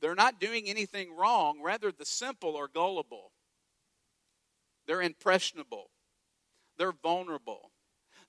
They're 0.00 0.14
not 0.14 0.40
doing 0.40 0.68
anything 0.68 1.14
wrong. 1.14 1.60
Rather, 1.62 1.92
the 1.92 2.04
simple 2.04 2.56
are 2.56 2.68
gullible. 2.68 3.32
They're 4.88 5.02
impressionable. 5.02 5.90
They're 6.78 6.92
vulnerable. 6.92 7.70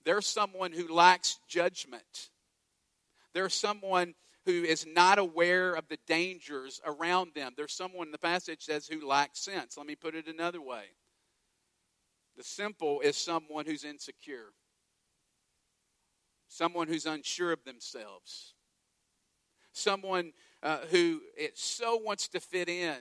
They're 0.05 0.21
someone 0.21 0.73
who 0.73 0.93
lacks 0.93 1.39
judgment. 1.47 2.29
They're 3.33 3.49
someone 3.49 4.13
who 4.45 4.63
is 4.63 4.85
not 4.85 5.17
aware 5.19 5.73
of 5.73 5.87
the 5.87 5.97
dangers 6.05 6.81
around 6.85 7.31
them. 7.33 7.53
There's 7.55 7.73
someone, 7.73 8.11
the 8.11 8.17
passage 8.17 8.63
says, 8.63 8.87
who 8.87 9.07
lacks 9.07 9.39
sense. 9.39 9.77
Let 9.77 9.87
me 9.87 9.95
put 9.95 10.15
it 10.15 10.27
another 10.27 10.61
way 10.61 10.83
the 12.39 12.43
simple 12.45 13.01
is 13.01 13.17
someone 13.17 13.65
who's 13.65 13.83
insecure, 13.83 14.53
someone 16.47 16.87
who's 16.87 17.05
unsure 17.05 17.51
of 17.51 17.65
themselves, 17.65 18.53
someone 19.73 20.31
uh, 20.63 20.79
who 20.89 21.19
it 21.37 21.57
so 21.57 21.97
wants 21.97 22.29
to 22.29 22.39
fit 22.39 22.69
in 22.69 22.99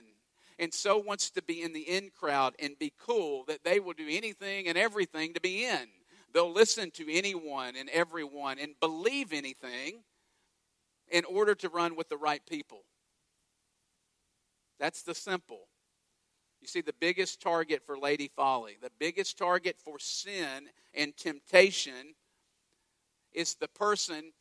and 0.59 0.73
so 0.73 0.97
wants 0.97 1.31
to 1.31 1.41
be 1.41 1.63
in 1.63 1.73
the 1.73 1.81
in 1.81 2.09
crowd 2.09 2.53
and 2.59 2.77
be 2.77 2.93
cool 2.99 3.45
that 3.47 3.63
they 3.63 3.79
will 3.79 3.93
do 3.93 4.07
anything 4.09 4.67
and 4.67 4.77
everything 4.77 5.33
to 5.33 5.41
be 5.41 5.65
in. 5.65 5.87
They'll 6.33 6.51
listen 6.51 6.91
to 6.91 7.11
anyone 7.11 7.75
and 7.75 7.89
everyone 7.89 8.59
and 8.59 8.79
believe 8.79 9.33
anything 9.33 10.03
in 11.09 11.25
order 11.25 11.55
to 11.55 11.69
run 11.69 11.95
with 11.95 12.09
the 12.09 12.17
right 12.17 12.45
people. 12.45 12.83
That's 14.79 15.01
the 15.01 15.15
simple. 15.15 15.61
You 16.61 16.67
see, 16.67 16.81
the 16.81 16.93
biggest 16.99 17.41
target 17.41 17.81
for 17.85 17.97
Lady 17.97 18.29
Folly, 18.35 18.77
the 18.81 18.91
biggest 18.99 19.37
target 19.37 19.77
for 19.83 19.97
sin 19.97 20.69
and 20.93 21.15
temptation 21.15 22.15
is 23.31 23.55
the 23.55 23.67
person 23.69 24.33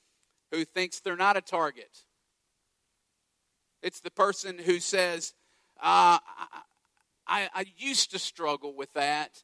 who 0.50 0.64
thinks 0.64 1.00
they're 1.00 1.16
not 1.16 1.36
a 1.36 1.40
target. 1.40 2.04
It's 3.82 4.00
the 4.00 4.10
person 4.10 4.58
who 4.58 4.80
says, 4.80 5.34
uh, 5.80 6.18
I, 7.26 7.48
I, 7.54 7.66
used 7.76 8.10
to 8.12 8.18
struggle 8.18 8.74
with 8.74 8.92
that, 8.94 9.42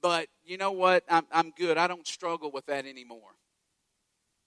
but 0.00 0.28
you 0.44 0.56
know 0.56 0.72
what? 0.72 1.04
I'm, 1.08 1.26
I'm 1.30 1.50
good. 1.50 1.76
I 1.76 1.86
don't 1.88 2.06
struggle 2.06 2.50
with 2.50 2.66
that 2.66 2.86
anymore. 2.86 3.36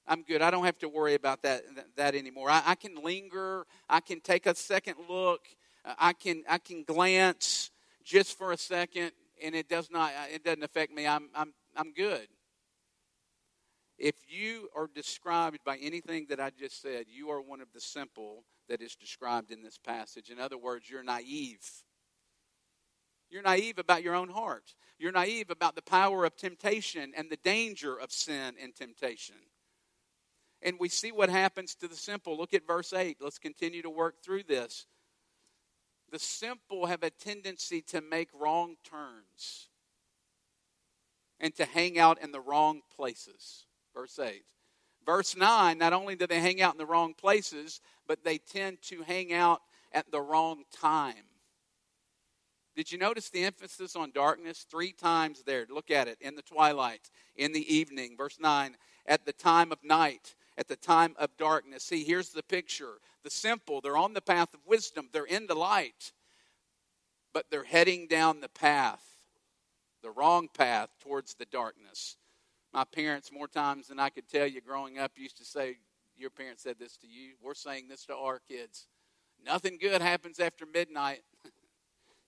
I'm 0.08 0.24
good. 0.24 0.41
I 0.41 0.50
don't 0.50 0.65
have 0.65 0.79
to 0.79 0.89
worry 0.89 1.13
about 1.13 1.44
that 1.44 1.63
that 1.98 2.15
anymore. 2.15 2.50
I, 2.50 2.63
I 2.65 2.75
can 2.75 2.96
linger. 3.03 3.65
I 3.89 4.00
can 4.00 4.22
take 4.22 4.46
a 4.46 4.56
second 4.56 4.96
look. 5.10 5.41
I 6.00 6.13
can 6.13 6.44
I 6.50 6.58
can 6.58 6.84
glance 6.84 7.72
just 8.03 8.38
for 8.38 8.51
a 8.51 8.58
second, 8.58 9.12
and 9.44 9.53
it 9.53 9.67
does 9.67 9.91
not 9.91 10.12
it 10.34 10.44
doesn't 10.44 10.63
affect 10.63 10.94
me. 10.94 11.06
I'm 11.06 11.29
I'm 11.36 11.53
I'm 11.75 11.94
good. 11.94 12.27
If 13.98 14.15
you 14.27 14.70
are 14.75 14.88
described 14.94 15.60
by 15.65 15.77
anything 15.77 16.27
that 16.29 16.39
I 16.39 16.51
just 16.51 16.82
said, 16.82 17.06
you 17.10 17.29
are 17.29 17.41
one 17.41 17.62
of 17.62 17.67
the 17.74 17.82
simple 17.82 18.44
that 18.69 18.81
is 18.81 18.95
described 18.95 19.51
in 19.51 19.63
this 19.63 19.77
passage. 19.77 20.29
In 20.29 20.39
other 20.39 20.57
words, 20.57 20.89
you're 20.89 21.03
naive. 21.03 21.65
You're 23.29 23.41
naive 23.41 23.77
about 23.77 24.03
your 24.03 24.15
own 24.15 24.29
heart. 24.29 24.74
You're 24.97 25.12
naive 25.12 25.50
about 25.50 25.75
the 25.75 25.81
power 25.81 26.25
of 26.25 26.36
temptation 26.36 27.12
and 27.15 27.29
the 27.29 27.38
danger 27.38 27.95
of 27.95 28.12
sin 28.12 28.55
and 28.62 28.75
temptation. 28.75 29.36
And 30.62 30.79
we 30.79 30.89
see 30.89 31.12
what 31.12 31.29
happens 31.29 31.75
to 31.75 31.88
the 31.88 31.95
simple. 31.95 32.38
Look 32.38 32.53
at 32.53 32.65
verse 32.65 32.93
8. 32.93 33.17
Let's 33.19 33.38
continue 33.38 33.81
to 33.81 33.89
work 33.89 34.24
through 34.24 34.43
this. 34.43 34.88
The 36.12 36.19
simple 36.19 36.86
have 36.86 37.03
a 37.03 37.09
tendency 37.09 37.81
to 37.89 38.01
make 38.01 38.29
wrong 38.33 38.75
turns 38.83 39.69
and 41.39 41.53
to 41.55 41.65
hang 41.65 42.00
out 42.00 42.21
in 42.21 42.31
the 42.31 42.39
wrong 42.39 42.81
places. 42.95 43.65
Verse 43.93 44.17
8. 44.17 44.43
Verse 45.08 45.38
9, 45.38 45.78
not 45.78 45.94
only 45.94 46.18
do 46.18 46.28
they 46.28 46.42
hang 46.42 46.62
out 46.62 46.74
in 46.74 46.78
the 46.78 46.86
wrong 46.86 47.14
places, 47.14 47.80
but 48.08 48.26
they 48.26 48.38
tend 48.38 48.82
to 48.84 49.04
hang 49.04 49.32
out 49.32 49.62
at 49.94 50.12
the 50.12 50.20
wrong 50.20 50.66
time. 50.70 51.24
Did 52.76 52.92
you 52.92 52.98
notice 52.98 53.30
the 53.30 53.46
emphasis 53.46 53.96
on 53.96 54.12
darkness? 54.12 54.66
Three 54.70 54.92
times 54.92 55.44
there. 55.44 55.66
Look 55.70 55.92
at 55.92 56.10
it. 56.10 56.18
In 56.20 56.36
the 56.36 56.42
twilight, 56.42 57.10
in 57.38 57.54
the 57.54 57.74
evening. 57.74 58.16
Verse 58.18 58.38
9, 58.38 58.76
at 59.06 59.26
the 59.26 59.32
time 59.32 59.72
of 59.72 59.82
night, 59.82 60.36
at 60.58 60.68
the 60.68 60.76
time 60.76 61.16
of 61.18 61.36
darkness. 61.38 61.84
See, 61.84 62.04
here's 62.04 62.32
the 62.32 62.44
picture. 62.44 63.00
The 63.24 63.30
simple, 63.30 63.80
they're 63.80 63.98
on 63.98 64.14
the 64.14 64.22
path 64.22 64.54
of 64.54 64.60
wisdom, 64.66 65.08
they're 65.14 65.24
in 65.24 65.48
the 65.48 65.56
light, 65.56 66.12
but 67.34 67.46
they're 67.50 67.64
heading 67.64 68.08
down 68.08 68.42
the 68.42 68.50
path, 68.50 69.04
the 70.04 70.12
wrong 70.12 70.50
path 70.54 70.90
towards 71.00 71.36
the 71.36 71.46
darkness. 71.46 72.18
My 72.77 72.84
parents, 72.84 73.31
more 73.31 73.48
times 73.48 73.88
than 73.88 74.00
I 74.00 74.10
could 74.10 74.29
tell 74.29 74.46
you 74.46 74.62
growing 74.62 75.00
up, 75.00 75.13
used 75.15 75.39
to 75.39 75.43
say, 75.43 75.77
Your 76.15 76.29
parents 76.29 76.62
said 76.62 76.75
this 76.77 76.96
to 76.98 77.07
you. 77.07 77.31
We're 77.41 77.55
saying 77.55 77.88
this 77.88 78.05
to 78.05 78.15
our 78.15 78.39
kids. 78.48 78.86
Nothing 79.43 79.79
good 79.81 80.00
happens 80.00 80.39
after 80.39 80.63
midnight. 80.72 81.24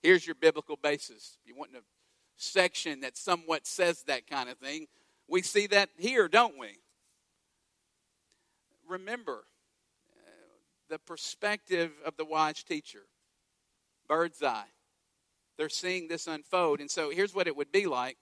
Here's 0.02 0.26
your 0.26 0.34
biblical 0.34 0.74
basis. 0.74 1.38
You 1.44 1.54
want 1.54 1.70
a 1.76 1.82
section 2.34 3.02
that 3.02 3.16
somewhat 3.16 3.64
says 3.64 4.02
that 4.08 4.26
kind 4.26 4.48
of 4.48 4.58
thing. 4.58 4.88
We 5.28 5.42
see 5.42 5.68
that 5.68 5.90
here, 5.96 6.26
don't 6.26 6.58
we? 6.58 6.78
remember 8.88 9.44
uh, 10.16 10.30
the 10.88 10.98
perspective 10.98 11.92
of 12.04 12.16
the 12.16 12.24
wise 12.24 12.64
teacher 12.64 13.04
bird's 14.08 14.42
eye. 14.42 14.64
They're 15.56 15.68
seeing 15.68 16.08
this 16.08 16.26
unfold. 16.26 16.80
And 16.80 16.90
so 16.90 17.10
here's 17.10 17.36
what 17.36 17.46
it 17.46 17.54
would 17.54 17.70
be 17.70 17.86
like 17.86 18.16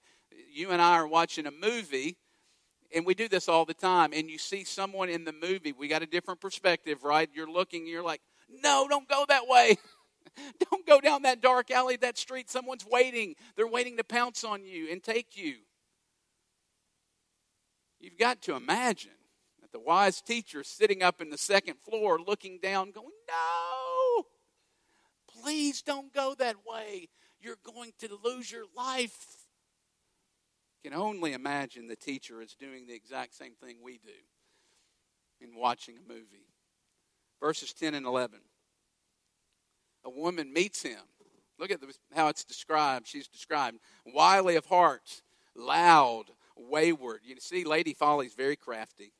you 0.51 0.71
and 0.71 0.81
I 0.81 0.95
are 0.95 1.07
watching 1.07 1.45
a 1.45 1.51
movie, 1.51 2.17
and 2.93 3.05
we 3.05 3.13
do 3.13 3.27
this 3.27 3.47
all 3.47 3.65
the 3.65 3.73
time, 3.73 4.11
and 4.13 4.29
you 4.29 4.37
see 4.37 4.63
someone 4.63 5.09
in 5.09 5.25
the 5.25 5.33
movie. 5.33 5.71
We 5.71 5.87
got 5.87 6.01
a 6.01 6.07
different 6.07 6.41
perspective, 6.41 7.03
right? 7.03 7.29
You're 7.33 7.51
looking, 7.51 7.87
you're 7.87 8.03
like, 8.03 8.21
no, 8.49 8.87
don't 8.89 9.07
go 9.07 9.25
that 9.27 9.47
way. 9.47 9.77
don't 10.71 10.85
go 10.85 10.99
down 10.99 11.23
that 11.23 11.41
dark 11.41 11.71
alley, 11.71 11.97
that 11.97 12.17
street. 12.17 12.49
Someone's 12.49 12.85
waiting. 12.85 13.35
They're 13.55 13.67
waiting 13.67 13.97
to 13.97 14.03
pounce 14.03 14.43
on 14.43 14.65
you 14.65 14.91
and 14.91 15.03
take 15.03 15.37
you. 15.37 15.55
You've 17.99 18.17
got 18.17 18.41
to 18.43 18.55
imagine 18.55 19.11
that 19.61 19.71
the 19.71 19.79
wise 19.79 20.21
teacher 20.21 20.63
sitting 20.63 21.03
up 21.03 21.21
in 21.21 21.29
the 21.29 21.37
second 21.37 21.75
floor 21.79 22.19
looking 22.19 22.59
down, 22.61 22.91
going, 22.91 23.09
No, 23.27 24.25
please 25.41 25.81
don't 25.81 26.13
go 26.13 26.33
that 26.39 26.55
way. 26.65 27.09
You're 27.41 27.57
going 27.63 27.91
to 27.99 28.17
lose 28.23 28.51
your 28.51 28.65
life. 28.75 29.38
Can 30.83 30.93
only 30.93 31.33
imagine 31.33 31.87
the 31.87 31.95
teacher 31.95 32.41
is 32.41 32.55
doing 32.55 32.87
the 32.87 32.93
exact 32.93 33.35
same 33.35 33.53
thing 33.53 33.77
we 33.83 33.97
do 33.97 34.09
in 35.41 35.55
watching 35.55 35.95
a 35.97 36.11
movie. 36.11 36.47
Verses 37.41 37.73
10 37.73 37.93
and 37.95 38.05
11. 38.05 38.39
A 40.05 40.09
woman 40.09 40.53
meets 40.53 40.81
him. 40.81 40.99
Look 41.57 41.71
at 41.71 41.81
how 42.13 42.29
it's 42.29 42.45
described. 42.45 43.07
She's 43.07 43.27
described 43.27 43.79
wily 44.05 44.55
of 44.55 44.65
heart, 44.65 45.21
loud, 45.55 46.25
wayward. 46.55 47.21
You 47.23 47.35
see, 47.39 47.65
Lady 47.65 47.93
Folly's 47.93 48.33
very 48.33 48.55
crafty. 48.55 49.13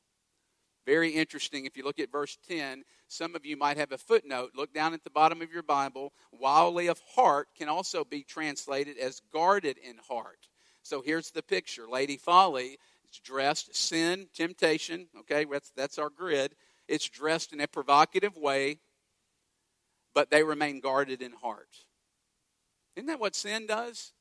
Very 0.85 1.11
interesting. 1.11 1.65
If 1.65 1.77
you 1.77 1.83
look 1.83 1.99
at 1.99 2.11
verse 2.11 2.37
10, 2.47 2.83
some 3.07 3.35
of 3.35 3.45
you 3.45 3.57
might 3.57 3.77
have 3.77 3.91
a 3.91 3.97
footnote. 3.97 4.51
Look 4.55 4.73
down 4.73 4.93
at 4.93 5.03
the 5.03 5.09
bottom 5.09 5.41
of 5.41 5.51
your 5.51 5.63
Bible. 5.63 6.13
Wildly 6.31 6.87
of 6.87 7.01
heart 7.15 7.49
can 7.57 7.69
also 7.69 8.03
be 8.03 8.23
translated 8.23 8.97
as 8.97 9.21
guarded 9.31 9.77
in 9.77 9.97
heart. 10.07 10.48
So 10.83 11.01
here's 11.01 11.31
the 11.31 11.43
picture 11.43 11.87
Lady 11.87 12.17
Folly 12.17 12.77
is 13.11 13.19
dressed, 13.19 13.75
sin, 13.75 14.27
temptation. 14.33 15.07
Okay, 15.19 15.45
that's, 15.45 15.71
that's 15.75 15.97
our 15.97 16.09
grid. 16.09 16.55
It's 16.87 17.07
dressed 17.07 17.53
in 17.53 17.61
a 17.61 17.67
provocative 17.67 18.35
way, 18.35 18.79
but 20.13 20.31
they 20.31 20.43
remain 20.43 20.79
guarded 20.79 21.21
in 21.21 21.33
heart. 21.33 21.85
Isn't 22.95 23.07
that 23.07 23.19
what 23.19 23.35
sin 23.35 23.67
does? 23.67 24.13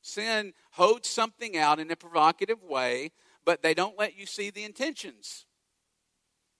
Sin 0.00 0.54
holds 0.72 1.08
something 1.08 1.56
out 1.56 1.78
in 1.78 1.90
a 1.90 1.96
provocative 1.96 2.62
way, 2.62 3.12
but 3.44 3.62
they 3.62 3.74
don't 3.74 3.98
let 3.98 4.16
you 4.16 4.26
see 4.26 4.50
the 4.50 4.64
intentions. 4.64 5.44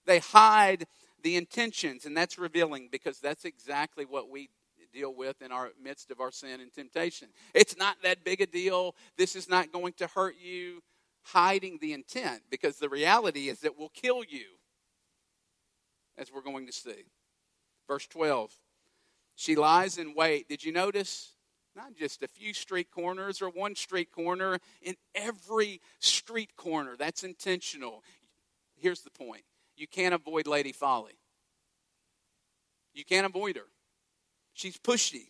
They 0.05 0.19
hide 0.19 0.85
the 1.21 1.35
intentions, 1.35 2.05
and 2.05 2.15
that's 2.15 2.37
revealing 2.37 2.89
because 2.91 3.19
that's 3.19 3.45
exactly 3.45 4.05
what 4.05 4.29
we 4.29 4.49
deal 4.91 5.13
with 5.13 5.41
in 5.41 5.51
our 5.51 5.69
midst 5.81 6.11
of 6.11 6.19
our 6.19 6.31
sin 6.31 6.61
and 6.61 6.73
temptation. 6.73 7.29
It's 7.53 7.77
not 7.77 7.97
that 8.03 8.23
big 8.23 8.41
a 8.41 8.45
deal. 8.45 8.95
This 9.17 9.35
is 9.35 9.49
not 9.49 9.71
going 9.71 9.93
to 9.93 10.07
hurt 10.07 10.35
you. 10.41 10.81
Hiding 11.21 11.79
the 11.81 11.93
intent 11.93 12.43
because 12.49 12.77
the 12.77 12.89
reality 12.89 13.49
is 13.49 13.63
it 13.63 13.77
will 13.77 13.89
kill 13.89 14.23
you, 14.23 14.45
as 16.17 16.31
we're 16.31 16.41
going 16.41 16.65
to 16.65 16.71
see. 16.71 17.05
Verse 17.87 18.07
12 18.07 18.51
She 19.35 19.55
lies 19.55 19.97
in 19.97 20.15
wait. 20.15 20.47
Did 20.47 20.63
you 20.63 20.71
notice? 20.71 21.33
Not 21.75 21.95
just 21.95 22.23
a 22.23 22.27
few 22.27 22.53
street 22.53 22.89
corners 22.89 23.41
or 23.41 23.49
one 23.49 23.75
street 23.75 24.11
corner, 24.11 24.59
in 24.81 24.95
every 25.13 25.81
street 25.99 26.55
corner. 26.55 26.95
That's 26.97 27.23
intentional. 27.23 28.03
Here's 28.75 29.01
the 29.01 29.11
point 29.11 29.43
you 29.77 29.87
can't 29.87 30.13
avoid 30.13 30.47
Lady 30.47 30.71
Folly. 30.71 31.19
You 32.93 33.05
can't 33.05 33.25
avoid 33.25 33.55
her. 33.55 33.67
She's 34.53 34.77
pushy. 34.77 35.27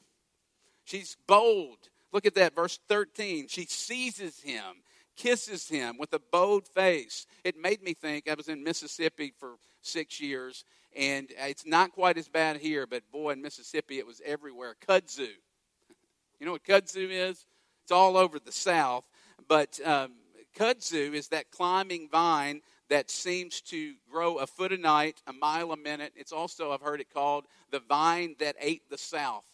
She's 0.86 1.18
bold. 1.28 1.78
Look 2.12 2.26
at 2.26 2.36
that, 2.36 2.56
verse 2.56 2.80
13. 2.90 3.48
She 3.48 3.66
seizes 3.66 4.40
him, 4.40 4.84
kisses 5.16 5.68
him 5.68 5.98
with 6.00 6.14
a 6.14 6.22
bold 6.32 6.68
face. 6.68 7.28
It 7.44 7.56
made 7.56 7.84
me 7.84 7.94
think, 7.94 8.30
I 8.30 8.34
was 8.34 8.48
in 8.48 8.64
Mississippi 8.64 9.34
for 9.38 9.56
six 9.82 10.20
years, 10.20 10.66
and 10.96 11.32
it's 11.38 11.66
not 11.66 11.92
quite 11.92 12.18
as 12.18 12.28
bad 12.28 12.58
here, 12.58 12.88
but 12.88 13.04
boy, 13.12 13.32
in 13.32 13.42
Mississippi, 13.42 14.00
it 14.00 14.08
was 14.08 14.22
everywhere. 14.26 14.76
Kudzu. 14.88 15.28
You 16.40 16.46
know 16.46 16.54
what 16.54 16.64
kudzu 16.64 17.10
is? 17.10 17.46
It's 17.84 17.92
all 17.92 18.16
over 18.16 18.40
the 18.40 18.52
South, 18.52 19.04
but 19.48 19.80
um, 19.86 20.14
kudzu 20.58 21.14
is 21.14 21.28
that 21.30 21.52
climbing 21.52 22.08
vine 22.10 22.62
that 22.90 23.10
seems 23.10 23.62
to 23.62 23.94
grow 24.12 24.38
a 24.38 24.48
foot 24.48 24.72
a 24.72 24.78
night, 24.78 25.22
a 25.28 25.34
mile 25.34 25.72
a 25.72 25.78
minute. 25.78 26.14
It's 26.16 26.32
also, 26.32 26.72
I've 26.72 26.82
heard 26.82 27.02
it 27.02 27.14
called, 27.14 27.46
the 27.72 27.80
vine 27.80 28.36
that 28.40 28.56
ate 28.60 28.90
the 28.90 28.98
South. 28.98 29.46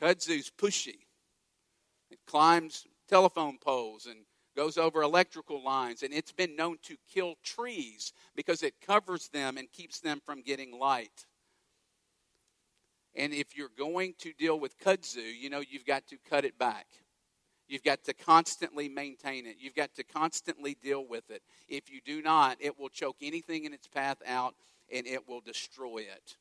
Kudzu's 0.00 0.50
pushy. 0.50 1.00
It 2.10 2.20
climbs 2.26 2.86
telephone 3.08 3.58
poles 3.58 4.06
and 4.06 4.20
goes 4.56 4.78
over 4.78 5.02
electrical 5.02 5.62
lines, 5.62 6.02
and 6.02 6.12
it's 6.12 6.32
been 6.32 6.56
known 6.56 6.78
to 6.82 6.96
kill 7.12 7.34
trees 7.44 8.12
because 8.34 8.62
it 8.62 8.74
covers 8.84 9.28
them 9.28 9.56
and 9.56 9.70
keeps 9.72 10.00
them 10.00 10.20
from 10.24 10.42
getting 10.42 10.76
light. 10.78 11.26
And 13.14 13.32
if 13.32 13.56
you're 13.56 13.70
going 13.76 14.14
to 14.20 14.32
deal 14.32 14.58
with 14.58 14.78
kudzu, 14.78 15.32
you 15.38 15.50
know 15.50 15.62
you've 15.68 15.86
got 15.86 16.06
to 16.08 16.16
cut 16.28 16.44
it 16.44 16.58
back. 16.58 16.86
You've 17.68 17.84
got 17.84 18.02
to 18.04 18.14
constantly 18.14 18.88
maintain 18.88 19.46
it. 19.46 19.56
You've 19.58 19.74
got 19.74 19.94
to 19.96 20.02
constantly 20.02 20.76
deal 20.82 21.06
with 21.06 21.30
it. 21.30 21.42
If 21.68 21.90
you 21.90 22.00
do 22.04 22.22
not, 22.22 22.56
it 22.60 22.78
will 22.78 22.88
choke 22.88 23.18
anything 23.20 23.64
in 23.64 23.74
its 23.74 23.86
path 23.86 24.18
out 24.26 24.54
and 24.92 25.06
it 25.06 25.28
will 25.28 25.40
destroy 25.40 25.98
it. 25.98 26.36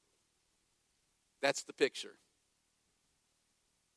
That's 1.42 1.64
the 1.64 1.74
picture. 1.74 2.16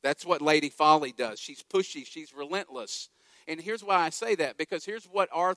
That's 0.03 0.25
what 0.25 0.41
Lady 0.41 0.69
Folly 0.69 1.13
does. 1.13 1.39
She's 1.39 1.63
pushy, 1.63 2.05
she's 2.05 2.33
relentless. 2.33 3.09
And 3.47 3.61
here's 3.61 3.83
why 3.83 3.95
I 3.95 4.09
say 4.09 4.35
that 4.35 4.57
because 4.57 4.83
here's 4.83 5.05
what 5.05 5.29
our 5.31 5.55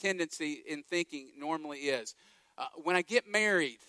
tendency 0.00 0.62
in 0.66 0.82
thinking 0.82 1.28
normally 1.38 1.78
is. 1.78 2.14
Uh, 2.58 2.66
when 2.82 2.96
I 2.96 3.02
get 3.02 3.30
married, 3.30 3.80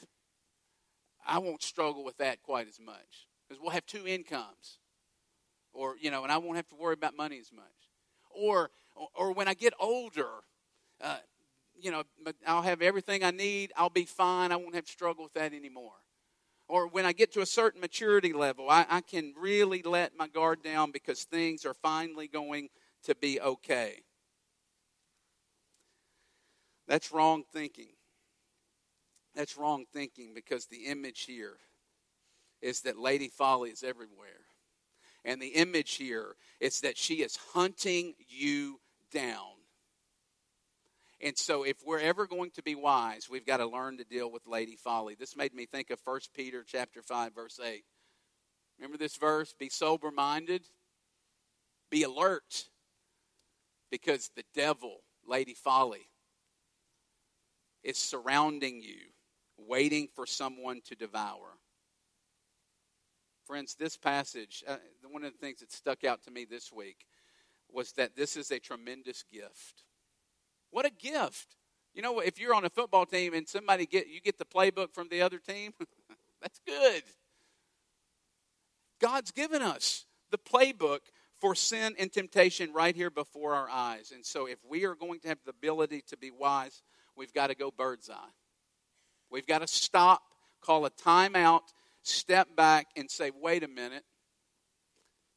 I 1.25 1.39
won't 1.39 1.63
struggle 1.63 2.03
with 2.03 2.17
that 2.17 2.43
quite 2.43 2.67
as 2.67 2.79
much 2.79 3.27
because 3.47 3.61
we'll 3.61 3.71
have 3.71 3.85
two 3.85 4.07
incomes 4.07 4.79
or 5.75 5.95
you 5.99 6.11
know, 6.11 6.23
and 6.23 6.31
I 6.31 6.37
won't 6.37 6.55
have 6.55 6.67
to 6.69 6.75
worry 6.75 6.93
about 6.93 7.15
money 7.15 7.39
as 7.39 7.51
much. 7.51 7.65
Or 8.31 8.71
or 9.13 9.33
when 9.33 9.47
I 9.47 9.53
get 9.53 9.73
older, 9.79 10.29
uh, 11.01 11.17
you 11.79 11.91
know, 11.91 12.03
I'll 12.47 12.61
have 12.61 12.81
everything 12.81 13.23
I 13.23 13.31
need. 13.31 13.71
I'll 13.75 13.89
be 13.89 14.05
fine. 14.05 14.51
I 14.51 14.55
won't 14.55 14.75
have 14.75 14.85
to 14.85 14.91
struggle 14.91 15.23
with 15.23 15.33
that 15.33 15.53
anymore. 15.53 15.91
Or 16.67 16.87
when 16.87 17.05
I 17.05 17.11
get 17.11 17.31
to 17.33 17.41
a 17.41 17.45
certain 17.45 17.79
maturity 17.79 18.33
level, 18.33 18.69
I, 18.69 18.85
I 18.89 19.01
can 19.01 19.33
really 19.39 19.83
let 19.83 20.17
my 20.17 20.27
guard 20.27 20.63
down 20.63 20.91
because 20.91 21.23
things 21.23 21.63
are 21.65 21.75
finally 21.75 22.27
going 22.27 22.69
to 23.03 23.13
be 23.13 23.39
okay. 23.39 24.01
That's 26.87 27.11
wrong 27.11 27.43
thinking. 27.53 27.93
That's 29.35 29.57
wrong 29.57 29.85
thinking 29.93 30.33
because 30.33 30.65
the 30.65 30.85
image 30.85 31.25
here 31.25 31.57
is 32.61 32.81
that 32.81 32.97
Lady 32.97 33.27
Folly 33.27 33.69
is 33.69 33.83
everywhere. 33.83 34.44
And 35.25 35.41
the 35.41 35.47
image 35.47 35.95
here 35.95 36.35
is 36.59 36.81
that 36.81 36.97
she 36.97 37.15
is 37.15 37.35
hunting 37.53 38.13
you 38.29 38.79
down. 39.11 39.55
And 41.19 41.37
so, 41.37 41.63
if 41.63 41.77
we're 41.83 41.99
ever 41.99 42.27
going 42.27 42.51
to 42.51 42.61
be 42.61 42.75
wise, 42.75 43.27
we've 43.29 43.45
got 43.45 43.57
to 43.57 43.65
learn 43.65 43.97
to 43.97 44.03
deal 44.03 44.31
with 44.31 44.45
Lady 44.45 44.75
Folly. 44.75 45.15
This 45.15 45.35
made 45.35 45.53
me 45.53 45.65
think 45.65 45.89
of 45.89 45.99
1 46.03 46.19
Peter 46.35 46.63
chapter 46.65 47.01
5, 47.01 47.33
verse 47.33 47.59
8. 47.59 47.83
Remember 48.77 48.97
this 48.97 49.15
verse? 49.15 49.53
Be 49.57 49.69
sober 49.69 50.11
minded, 50.11 50.63
be 51.89 52.03
alert, 52.03 52.65
because 53.89 54.29
the 54.35 54.43
devil, 54.53 54.97
Lady 55.25 55.53
Folly, 55.53 56.09
is 57.81 57.97
surrounding 57.97 58.81
you, 58.81 58.99
waiting 59.57 60.09
for 60.13 60.25
someone 60.25 60.81
to 60.85 60.95
devour. 60.95 61.57
Friends, 63.45 63.75
this 63.75 63.95
passage, 63.95 64.63
uh, 64.67 64.77
one 65.09 65.23
of 65.23 65.31
the 65.31 65.37
things 65.37 65.59
that 65.59 65.71
stuck 65.71 66.03
out 66.03 66.23
to 66.23 66.31
me 66.31 66.45
this 66.45 66.71
week 66.73 67.05
was 67.71 67.91
that 67.93 68.15
this 68.15 68.35
is 68.35 68.49
a 68.49 68.59
tremendous 68.59 69.23
gift. 69.31 69.83
What 70.71 70.85
a 70.85 70.89
gift! 70.89 71.55
You 71.93 72.01
know, 72.01 72.19
if 72.19 72.39
you're 72.39 72.55
on 72.55 72.65
a 72.65 72.69
football 72.69 73.05
team 73.05 73.33
and 73.33 73.47
somebody 73.47 73.85
get 73.85 74.07
you 74.07 74.19
get 74.19 74.39
the 74.39 74.45
playbook 74.45 74.93
from 74.93 75.09
the 75.09 75.21
other 75.21 75.37
team, 75.37 75.73
that's 76.41 76.59
good. 76.65 77.03
God's 78.99 79.31
given 79.31 79.61
us 79.61 80.05
the 80.31 80.39
playbook 80.39 80.99
for 81.39 81.53
sin 81.53 81.95
and 81.99 82.11
temptation 82.11 82.73
right 82.73 82.95
here 82.95 83.11
before 83.11 83.53
our 83.53 83.69
eyes. 83.69 84.11
And 84.11 84.25
so 84.25 84.47
if 84.47 84.57
we 84.67 84.85
are 84.85 84.95
going 84.95 85.19
to 85.19 85.27
have 85.27 85.39
the 85.45 85.51
ability 85.51 86.01
to 86.07 86.17
be 86.17 86.31
wise, 86.31 86.81
we've 87.15 87.33
got 87.33 87.47
to 87.47 87.55
go 87.55 87.71
bird's 87.71 88.09
eye. 88.09 88.33
We've 89.29 89.45
got 89.45 89.59
to 89.59 89.67
stop, 89.67 90.23
call 90.61 90.85
a 90.85 90.89
timeout, 90.89 91.61
step 92.05 92.47
back, 92.55 92.87
and 92.95 93.09
say, 93.09 93.31
wait 93.41 93.63
a 93.63 93.67
minute. 93.67 94.03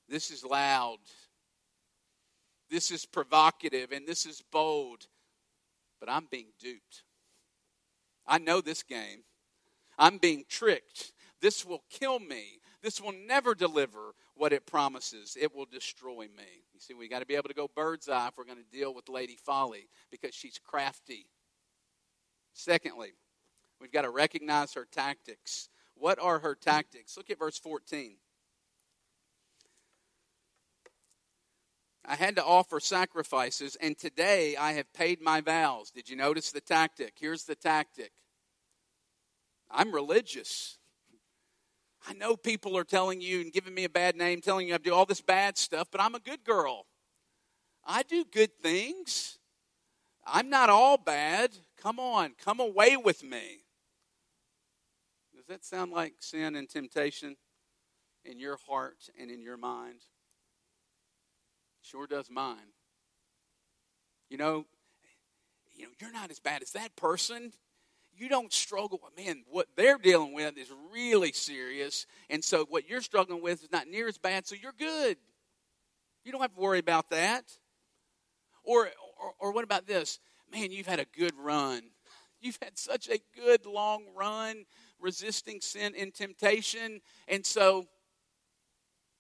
This 0.09 0.31
is 0.31 0.45
loud. 0.45 0.99
This 2.71 2.91
is 2.91 3.07
provocative 3.07 3.93
and 3.93 4.07
this 4.07 4.27
is 4.27 4.43
bold. 4.53 5.07
But 6.01 6.11
I'm 6.11 6.29
being 6.31 6.53
duped. 6.61 7.05
I 8.27 8.39
know 8.39 8.61
this 8.61 8.83
game. 8.83 9.25
I'm 9.99 10.19
being 10.19 10.45
tricked. 10.49 11.13
This 11.41 11.65
will 11.65 11.83
kill 11.91 12.19
me. 12.21 12.61
This 12.83 13.01
will 13.01 13.15
never 13.27 13.55
deliver 13.55 14.15
what 14.35 14.53
it 14.53 14.67
promises. 14.67 15.37
It 15.41 15.55
will 15.55 15.67
destroy 15.67 16.29
me. 16.37 16.63
You 16.73 16.81
see, 16.81 16.95
we 16.95 17.09
got 17.09 17.21
to 17.21 17.27
be 17.27 17.35
able 17.35 17.49
to 17.49 17.55
go 17.55 17.69
bird's 17.75 18.09
eye 18.09 18.29
if 18.29 18.35
we're 18.37 18.45
going 18.45 18.59
to 18.59 18.79
deal 18.79 18.95
with 18.95 19.09
Lady 19.09 19.37
Folly 19.45 19.89
because 20.11 20.35
she's 20.35 20.61
crafty. 20.65 21.27
Secondly, 22.53 23.13
we've 23.81 23.93
got 23.93 24.03
to 24.03 24.11
recognize 24.11 24.75
her 24.75 24.87
tactics. 24.91 25.69
What 25.99 26.19
are 26.19 26.39
her 26.41 26.55
tactics? 26.55 27.17
Look 27.17 27.31
at 27.31 27.39
verse 27.39 27.59
14. 27.59 28.17
I 32.05 32.15
had 32.15 32.37
to 32.37 32.45
offer 32.45 32.81
sacrifices, 32.81 33.77
and 33.81 33.99
today 33.99 34.57
I 34.57 34.73
have 34.73 34.93
paid 34.95 35.21
my 35.21 35.43
vows. 35.43 35.91
Did 35.91 36.09
you 36.09 36.17
notice 36.17 36.51
the 36.51 36.61
tactic? 36.61 37.15
Here's 37.21 37.45
the 37.45 37.55
tactic 37.55 38.13
I'm 39.71 39.93
religious. 39.93 40.79
I 42.09 42.15
know 42.15 42.37
people 42.37 42.79
are 42.79 42.85
telling 42.85 43.21
you 43.21 43.41
and 43.43 43.53
giving 43.53 43.75
me 43.75 43.85
a 43.85 43.91
bad 43.91 44.17
name, 44.17 44.41
telling 44.41 44.69
you 44.69 44.75
I 44.75 44.79
do 44.79 44.95
all 44.95 45.05
this 45.05 45.21
bad 45.21 45.59
stuff, 45.59 45.89
but 45.91 46.01
I'm 46.01 46.15
a 46.15 46.21
good 46.21 46.45
girl. 46.45 46.87
I 47.85 48.03
do 48.03 48.25
good 48.25 48.57
things. 48.63 49.39
I'm 50.27 50.49
not 50.49 50.71
all 50.71 50.97
bad. 50.97 51.51
Come 51.77 51.99
on, 51.99 52.35
come 52.43 52.61
away 52.61 52.97
with 52.97 53.23
me. 53.23 53.65
Does 55.49 55.57
that 55.57 55.65
sound 55.65 55.93
like 55.93 56.13
sin 56.19 56.57
and 56.57 56.69
temptation 56.69 57.37
in 58.23 58.39
your 58.39 58.59
heart 58.69 59.09
and 59.19 59.31
in 59.31 59.41
your 59.41 59.57
mind? 59.57 60.01
Sure 61.81 62.07
does 62.07 62.29
mine. 62.31 62.75
You 64.29 64.37
know, 64.37 64.67
you 65.75 65.85
know, 65.85 65.89
you're 66.01 66.13
not 66.13 66.31
as 66.31 66.39
bad 66.39 66.61
as 66.61 66.73
that 66.73 66.95
person. 66.97 67.53
You 68.15 68.29
don't 68.29 68.53
struggle. 68.53 69.01
Man, 69.17 69.45
what 69.51 69.69
they're 69.75 69.97
dealing 69.97 70.35
with 70.35 70.59
is 70.59 70.71
really 70.93 71.33
serious. 71.33 72.05
And 72.29 72.45
so 72.45 72.67
what 72.67 72.87
you're 72.87 73.01
struggling 73.01 73.43
with 73.43 73.63
is 73.63 73.73
not 73.73 73.89
near 73.89 74.07
as 74.07 74.19
bad, 74.19 74.47
so 74.47 74.55
you're 74.55 74.75
good. 74.79 75.17
You 76.25 76.33
don't 76.33 76.43
have 76.43 76.55
to 76.55 76.61
worry 76.61 76.79
about 76.79 77.09
that. 77.09 77.45
Or, 78.65 78.91
or, 79.19 79.33
or 79.39 79.53
what 79.53 79.65
about 79.65 79.87
this? 79.87 80.21
man, 80.53 80.73
you've 80.73 80.87
had 80.87 81.01
a 81.01 81.07
good 81.17 81.33
run. 81.39 81.83
You've 82.41 82.59
had 82.63 82.79
such 82.79 83.09
a 83.09 83.19
good 83.37 83.67
long 83.67 84.05
run 84.17 84.65
resisting 85.01 85.61
sin 85.61 85.95
and 85.99 86.15
temptation. 86.15 87.01
And 87.27 87.45
so, 87.45 87.87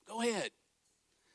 go 0.08 0.22
ahead. 0.22 0.50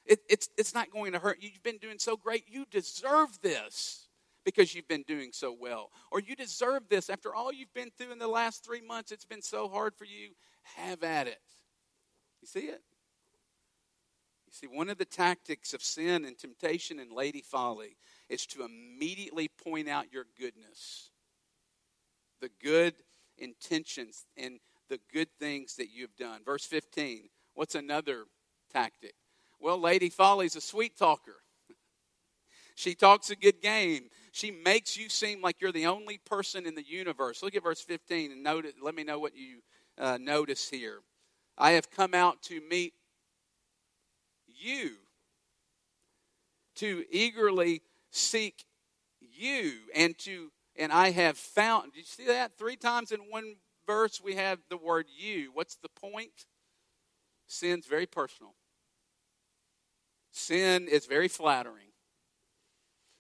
It, 0.06 0.20
it's, 0.30 0.50
it's 0.58 0.74
not 0.74 0.92
going 0.92 1.14
to 1.14 1.20
hurt. 1.20 1.38
You. 1.42 1.50
You've 1.54 1.64
been 1.64 1.78
doing 1.78 2.00
so 2.00 2.18
great. 2.18 2.44
You 2.48 2.66
deserve 2.70 3.40
this 3.42 4.08
because 4.44 4.76
you've 4.76 4.88
been 4.88 5.04
doing 5.04 5.30
so 5.32 5.56
well. 5.58 5.92
Or 6.12 6.20
you 6.20 6.36
deserve 6.36 6.84
this 6.90 7.10
after 7.10 7.34
all 7.34 7.54
you've 7.54 7.74
been 7.74 7.92
through 7.98 8.12
in 8.12 8.20
the 8.20 8.28
last 8.28 8.66
three 8.66 8.82
months. 8.82 9.12
It's 9.12 9.26
been 9.26 9.42
so 9.42 9.70
hard 9.70 9.96
for 9.96 10.06
you. 10.06 10.32
Have 10.76 11.04
at 11.04 11.28
it. 11.28 11.40
You 12.42 12.48
see 12.48 12.68
it? 12.68 12.82
You 14.48 14.52
see, 14.52 14.68
one 14.68 14.90
of 14.90 14.98
the 14.98 15.06
tactics 15.06 15.74
of 15.74 15.82
sin 15.82 16.26
and 16.26 16.38
temptation 16.38 17.00
and 17.00 17.12
lady 17.12 17.42
folly 17.42 17.96
is 18.30 18.46
to 18.48 18.64
immediately 18.64 19.48
point 19.48 19.88
out 19.88 20.12
your 20.12 20.26
goodness, 20.38 21.12
the 22.42 22.50
good 22.62 22.94
intentions 23.44 24.26
and 24.38 24.60
the 24.90 25.00
good 25.12 25.30
things 25.40 25.76
that 25.76 25.90
you've 25.92 26.16
done. 26.16 26.42
Verse 26.46 26.66
15, 26.66 27.30
what's 27.54 27.76
another 27.76 28.26
tactic? 28.72 29.14
Well, 29.60 29.80
Lady 29.80 30.10
Folly's 30.10 30.56
a 30.56 30.62
sweet 30.62 30.98
talker. 30.98 31.38
she 32.76 32.96
talks 32.96 33.30
a 33.30 33.36
good 33.36 33.62
game. 33.62 34.10
She 34.32 34.52
makes 34.52 34.98
you 34.98 35.10
seem 35.10 35.42
like 35.42 35.62
you're 35.62 35.72
the 35.72 35.88
only 35.88 36.18
person 36.18 36.66
in 36.66 36.76
the 36.76 36.86
universe. 36.86 37.44
Look 37.44 37.56
at 37.56 37.64
verse 37.64 37.82
15 37.82 38.32
and 38.32 38.44
note 38.44 38.66
let 38.82 38.96
me 38.96 39.04
know 39.04 39.20
what 39.20 39.36
you 39.36 39.60
uh, 39.98 40.18
notice 40.20 40.70
here. 40.70 41.00
I 41.58 41.72
have 41.72 41.92
come 41.92 42.14
out 42.14 42.42
to 42.44 42.62
meet 42.70 42.94
you, 44.48 44.92
to 46.76 47.06
eagerly 47.12 47.82
seek 48.12 48.66
you 49.20 49.74
and 49.96 50.18
to 50.20 50.52
and 50.76 50.92
I 50.92 51.12
have 51.12 51.38
found. 51.38 51.94
Did 51.94 52.00
you 52.00 52.06
see 52.06 52.26
that? 52.28 52.58
Three 52.58 52.76
times 52.76 53.12
in 53.12 53.20
one 53.30 53.56
verse 53.86 54.22
we 54.24 54.36
have 54.36 54.60
the 54.70 54.78
word 54.78 55.08
you. 55.16 55.52
What's 55.54 55.76
the 55.76 55.90
point? 55.90 56.46
Sin's 57.48 57.86
very 57.86 58.06
personal. 58.06 58.54
Sin 60.32 60.88
is 60.88 61.06
very 61.06 61.28
flattering. 61.28 61.92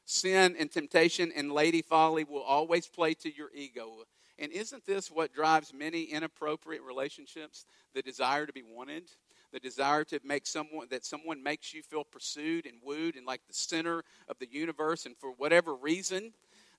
Sin 0.05 0.55
and 0.57 0.71
temptation 0.71 1.31
and 1.35 1.51
lady 1.51 1.81
folly 1.81 2.23
will 2.23 2.41
always 2.41 2.87
play 2.87 3.13
to 3.15 3.33
your 3.33 3.49
ego. 3.53 4.03
And 4.39 4.51
isn't 4.51 4.85
this 4.85 5.11
what 5.11 5.33
drives 5.33 5.73
many 5.73 6.03
inappropriate 6.03 6.81
relationships? 6.81 7.65
The 7.93 8.01
desire 8.01 8.45
to 8.45 8.53
be 8.53 8.63
wanted, 8.63 9.03
the 9.51 9.59
desire 9.59 10.03
to 10.05 10.19
make 10.23 10.47
someone 10.47 10.87
that 10.89 11.05
someone 11.05 11.43
makes 11.43 11.73
you 11.73 11.83
feel 11.83 12.03
pursued 12.03 12.65
and 12.65 12.77
wooed 12.83 13.15
and 13.15 13.25
like 13.25 13.41
the 13.47 13.53
center 13.53 14.03
of 14.27 14.39
the 14.39 14.49
universe 14.51 15.05
and 15.05 15.15
for 15.15 15.31
whatever 15.31 15.75
reason 15.75 16.33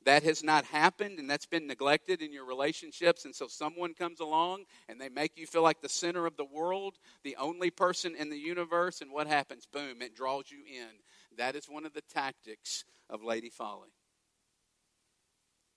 that 0.05 0.23
has 0.23 0.43
not 0.43 0.65
happened 0.65 1.19
and 1.19 1.29
that's 1.29 1.47
been 1.47 1.67
neglected 1.67 2.23
in 2.23 2.33
your 2.33 2.45
relationships. 2.45 3.25
And 3.25 3.35
so 3.35 3.47
someone 3.49 3.95
comes 3.95 4.21
along 4.21 4.65
and 4.89 5.01
they 5.01 5.09
make 5.09 5.37
you 5.37 5.47
feel 5.47 5.63
like 5.63 5.81
the 5.81 5.89
center 5.89 6.27
of 6.27 6.37
the 6.37 6.45
world 6.45 6.99
the 7.23 7.37
only 7.37 7.71
person 7.71 8.15
in 8.15 8.31
the 8.31 8.39
universe 8.39 9.01
and 9.01 9.11
what 9.11 9.27
happens? 9.27 9.67
Boom 9.67 10.03
it 10.03 10.15
draws 10.15 10.51
you 10.51 10.59
in. 10.67 10.91
That 11.37 11.57
is 11.57 11.67
one 11.67 11.87
of 11.87 11.95
the 11.95 12.03
tactics 12.03 12.85
of 13.09 13.23
lady 13.23 13.51
folly. 13.51 13.91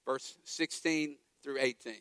Verse 0.06 0.38
16 0.46 1.18
through 1.44 1.60
18 1.60 1.94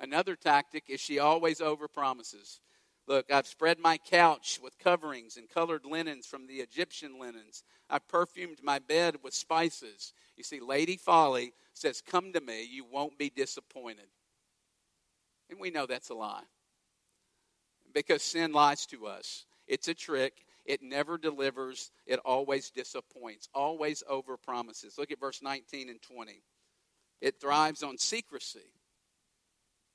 another 0.00 0.36
tactic 0.36 0.84
is 0.88 1.00
she 1.00 1.18
always 1.18 1.60
overpromises 1.60 2.60
Look, 3.08 3.30
I've 3.30 3.46
spread 3.46 3.78
my 3.78 3.98
couch 3.98 4.58
with 4.62 4.78
coverings 4.78 5.36
and 5.36 5.48
colored 5.48 5.84
linens 5.84 6.26
from 6.26 6.46
the 6.46 6.54
Egyptian 6.54 7.20
linens. 7.20 7.62
I've 7.88 8.08
perfumed 8.08 8.58
my 8.62 8.80
bed 8.80 9.16
with 9.22 9.32
spices. 9.32 10.12
You 10.36 10.42
see, 10.42 10.58
Lady 10.60 10.96
Folly 10.96 11.52
says, 11.72 12.02
Come 12.04 12.32
to 12.32 12.40
me, 12.40 12.64
you 12.64 12.84
won't 12.84 13.16
be 13.16 13.30
disappointed. 13.30 14.08
And 15.48 15.60
we 15.60 15.70
know 15.70 15.86
that's 15.86 16.10
a 16.10 16.14
lie. 16.14 16.42
Because 17.94 18.22
sin 18.22 18.52
lies 18.52 18.86
to 18.86 19.06
us. 19.06 19.46
It's 19.68 19.86
a 19.86 19.94
trick. 19.94 20.44
It 20.64 20.82
never 20.82 21.16
delivers. 21.16 21.92
It 22.06 22.18
always 22.24 22.70
disappoints, 22.70 23.48
always 23.54 24.02
over 24.08 24.36
promises. 24.36 24.98
Look 24.98 25.12
at 25.12 25.20
verse 25.20 25.42
19 25.42 25.88
and 25.88 26.02
20. 26.02 26.42
It 27.20 27.40
thrives 27.40 27.84
on 27.84 27.98
secrecy. 27.98 28.72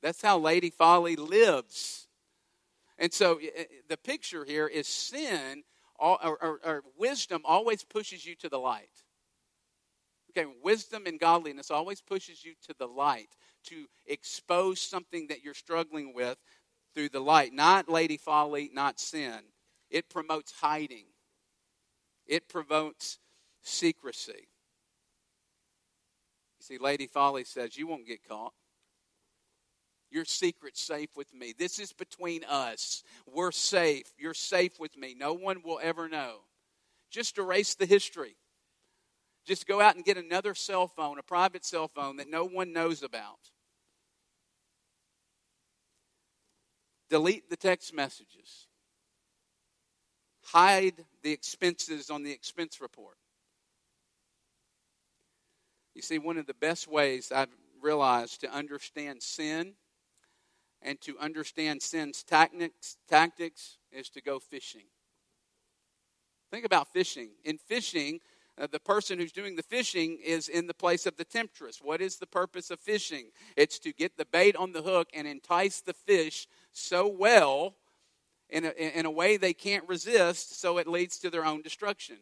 That's 0.01 0.21
how 0.21 0.39
Lady 0.39 0.69
Folly 0.69 1.17
lives. 1.17 2.07
And 3.01 3.11
so 3.11 3.39
the 3.89 3.97
picture 3.97 4.45
here 4.45 4.67
is 4.67 4.87
sin 4.87 5.63
or, 5.97 6.23
or, 6.23 6.59
or 6.63 6.83
wisdom 6.99 7.41
always 7.45 7.83
pushes 7.83 8.23
you 8.27 8.35
to 8.35 8.47
the 8.47 8.59
light. 8.59 8.91
Okay, 10.29 10.47
wisdom 10.63 11.07
and 11.07 11.19
godliness 11.19 11.71
always 11.71 11.99
pushes 11.99 12.45
you 12.45 12.53
to 12.67 12.75
the 12.77 12.87
light, 12.87 13.35
to 13.65 13.87
expose 14.07 14.79
something 14.79 15.27
that 15.27 15.43
you're 15.43 15.55
struggling 15.55 16.13
with 16.13 16.37
through 16.93 17.09
the 17.09 17.19
light. 17.19 17.53
Not 17.53 17.89
lady 17.89 18.17
folly, 18.17 18.69
not 18.71 18.99
sin. 18.99 19.39
It 19.89 20.07
promotes 20.07 20.53
hiding, 20.61 21.07
it 22.27 22.47
promotes 22.47 23.17
secrecy. 23.63 24.47
You 26.59 26.63
see, 26.63 26.77
Lady 26.77 27.07
Folly 27.07 27.43
says, 27.43 27.75
You 27.75 27.87
won't 27.87 28.05
get 28.05 28.23
caught. 28.27 28.53
Your 30.11 30.25
secret's 30.25 30.81
safe 30.81 31.09
with 31.15 31.33
me. 31.33 31.53
This 31.57 31.79
is 31.79 31.93
between 31.93 32.43
us. 32.43 33.03
We're 33.25 33.51
safe. 33.51 34.11
You're 34.17 34.33
safe 34.33 34.79
with 34.79 34.97
me. 34.97 35.15
No 35.17 35.33
one 35.33 35.61
will 35.63 35.79
ever 35.81 36.09
know. 36.09 36.39
Just 37.09 37.37
erase 37.37 37.75
the 37.75 37.85
history. 37.85 38.35
Just 39.45 39.67
go 39.67 39.81
out 39.81 39.95
and 39.95 40.05
get 40.05 40.17
another 40.17 40.53
cell 40.53 40.87
phone, 40.87 41.17
a 41.17 41.23
private 41.23 41.65
cell 41.65 41.87
phone 41.87 42.17
that 42.17 42.29
no 42.29 42.45
one 42.45 42.73
knows 42.73 43.03
about. 43.03 43.39
Delete 47.09 47.49
the 47.49 47.57
text 47.57 47.93
messages. 47.93 48.67
Hide 50.43 51.05
the 51.23 51.31
expenses 51.31 52.09
on 52.09 52.23
the 52.23 52.31
expense 52.31 52.79
report. 52.81 53.17
You 55.95 56.01
see, 56.01 56.19
one 56.19 56.37
of 56.37 56.45
the 56.45 56.53
best 56.53 56.87
ways 56.87 57.31
I've 57.31 57.49
realized 57.81 58.41
to 58.41 58.53
understand 58.53 59.21
sin 59.21 59.73
and 60.81 60.99
to 61.01 61.17
understand 61.19 61.81
sin's 61.81 62.23
tactics, 62.23 62.97
tactics 63.07 63.77
is 63.91 64.09
to 64.09 64.21
go 64.21 64.39
fishing. 64.39 64.85
Think 66.49 66.65
about 66.65 66.91
fishing. 66.91 67.29
In 67.45 67.57
fishing, 67.57 68.19
uh, 68.57 68.67
the 68.71 68.79
person 68.79 69.17
who's 69.17 69.31
doing 69.31 69.55
the 69.55 69.63
fishing 69.63 70.19
is 70.23 70.49
in 70.49 70.67
the 70.67 70.73
place 70.73 71.05
of 71.05 71.15
the 71.17 71.23
temptress. 71.23 71.79
What 71.81 72.01
is 72.01 72.17
the 72.17 72.27
purpose 72.27 72.71
of 72.71 72.79
fishing? 72.79 73.29
It's 73.55 73.79
to 73.79 73.93
get 73.93 74.17
the 74.17 74.25
bait 74.25 74.55
on 74.55 74.73
the 74.73 74.81
hook 74.81 75.09
and 75.13 75.27
entice 75.27 75.81
the 75.81 75.93
fish 75.93 76.47
so 76.73 77.07
well 77.07 77.75
in 78.49 78.65
a, 78.65 78.69
in 78.69 79.05
a 79.05 79.11
way 79.11 79.37
they 79.37 79.53
can't 79.53 79.87
resist, 79.87 80.59
so 80.59 80.77
it 80.77 80.87
leads 80.87 81.17
to 81.19 81.29
their 81.29 81.45
own 81.45 81.61
destruction. 81.61 82.17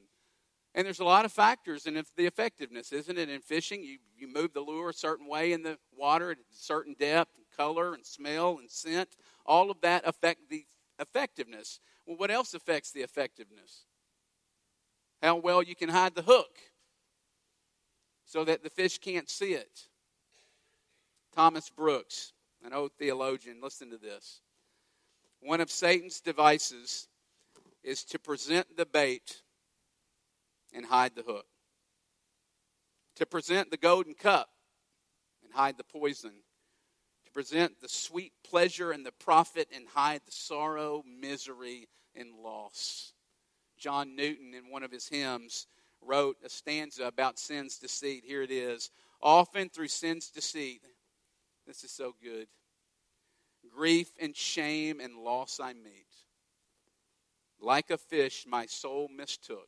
And 0.75 0.85
there's 0.85 0.99
a 0.99 1.05
lot 1.05 1.25
of 1.25 1.31
factors 1.31 1.87
in 1.87 1.95
the 2.15 2.25
effectiveness, 2.27 2.93
isn't 2.93 3.17
it? 3.17 3.29
In 3.29 3.41
fishing, 3.41 3.83
you, 3.83 3.97
you 4.15 4.31
move 4.31 4.53
the 4.53 4.61
lure 4.61 4.89
a 4.89 4.93
certain 4.93 5.27
way 5.27 5.51
in 5.53 5.63
the 5.63 5.79
water 5.97 6.31
at 6.31 6.37
a 6.37 6.41
certain 6.51 6.95
depth, 6.99 7.31
color, 7.59 7.93
and 7.93 8.05
smell, 8.05 8.57
and 8.59 8.71
scent. 8.71 9.09
All 9.45 9.69
of 9.69 9.81
that 9.81 10.07
affect 10.07 10.49
the 10.49 10.65
effectiveness. 10.97 11.81
Well, 12.05 12.15
what 12.15 12.31
else 12.31 12.53
affects 12.53 12.91
the 12.91 13.01
effectiveness? 13.01 13.85
How 15.21 15.35
well 15.35 15.61
you 15.61 15.75
can 15.75 15.89
hide 15.89 16.15
the 16.15 16.21
hook 16.21 16.55
so 18.25 18.45
that 18.45 18.63
the 18.63 18.69
fish 18.69 18.99
can't 18.99 19.29
see 19.29 19.53
it. 19.53 19.87
Thomas 21.35 21.69
Brooks, 21.69 22.31
an 22.63 22.73
old 22.73 22.91
theologian, 22.97 23.57
listen 23.61 23.89
to 23.89 23.97
this. 23.97 24.41
One 25.41 25.61
of 25.61 25.69
Satan's 25.69 26.21
devices 26.21 27.07
is 27.83 28.03
to 28.05 28.19
present 28.19 28.77
the 28.77 28.85
bait 28.85 29.41
and 30.73 30.85
hide 30.85 31.15
the 31.15 31.23
hook, 31.23 31.47
to 33.15 33.25
present 33.25 33.71
the 33.71 33.77
golden 33.77 34.13
cup 34.13 34.49
and 35.43 35.51
hide 35.53 35.77
the 35.77 35.83
poison, 35.83 36.31
to 37.29 37.33
present 37.33 37.79
the 37.81 37.89
sweet 37.89 38.33
pleasure 38.43 38.91
and 38.91 39.05
the 39.05 39.11
profit 39.11 39.67
and 39.73 39.87
hide 39.87 40.21
the 40.25 40.31
sorrow, 40.31 41.03
misery, 41.05 41.87
and 42.15 42.33
loss. 42.33 43.13
John 43.77 44.15
Newton, 44.15 44.53
in 44.53 44.71
one 44.71 44.83
of 44.83 44.91
his 44.91 45.07
hymns, 45.07 45.67
wrote 46.01 46.37
a 46.43 46.49
stanza 46.49 47.05
about 47.05 47.39
sin's 47.39 47.77
deceit. 47.77 48.23
Here 48.25 48.41
it 48.41 48.51
is. 48.51 48.89
Often 49.21 49.69
through 49.69 49.89
sin's 49.89 50.29
deceit, 50.29 50.81
this 51.67 51.83
is 51.83 51.91
so 51.91 52.15
good. 52.23 52.47
Grief 53.75 54.11
and 54.19 54.35
shame 54.35 54.99
and 54.99 55.17
loss 55.17 55.59
I 55.61 55.73
meet. 55.73 56.07
Like 57.61 57.89
a 57.89 57.97
fish, 57.97 58.45
my 58.47 58.65
soul 58.65 59.09
mistook 59.13 59.67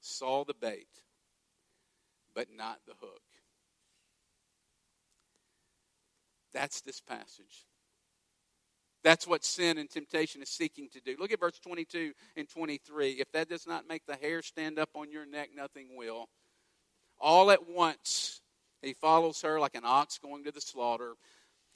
saw 0.00 0.44
the 0.44 0.54
bait, 0.54 0.88
but 2.34 2.48
not 2.54 2.80
the 2.86 2.94
hook. 3.00 3.23
That's 6.54 6.80
this 6.80 7.00
passage. 7.00 7.66
That's 9.02 9.26
what 9.26 9.44
sin 9.44 9.76
and 9.76 9.90
temptation 9.90 10.40
is 10.40 10.48
seeking 10.48 10.88
to 10.90 11.00
do. 11.00 11.16
Look 11.18 11.32
at 11.32 11.40
verse 11.40 11.58
22 11.58 12.12
and 12.36 12.48
23. 12.48 13.12
If 13.12 13.30
that 13.32 13.50
does 13.50 13.66
not 13.66 13.86
make 13.86 14.06
the 14.06 14.16
hair 14.16 14.40
stand 14.40 14.78
up 14.78 14.88
on 14.94 15.10
your 15.10 15.26
neck, 15.26 15.50
nothing 15.54 15.88
will. 15.94 16.28
All 17.20 17.50
at 17.50 17.68
once, 17.68 18.40
he 18.80 18.94
follows 18.94 19.42
her 19.42 19.60
like 19.60 19.74
an 19.74 19.84
ox 19.84 20.18
going 20.18 20.44
to 20.44 20.52
the 20.52 20.60
slaughter, 20.60 21.14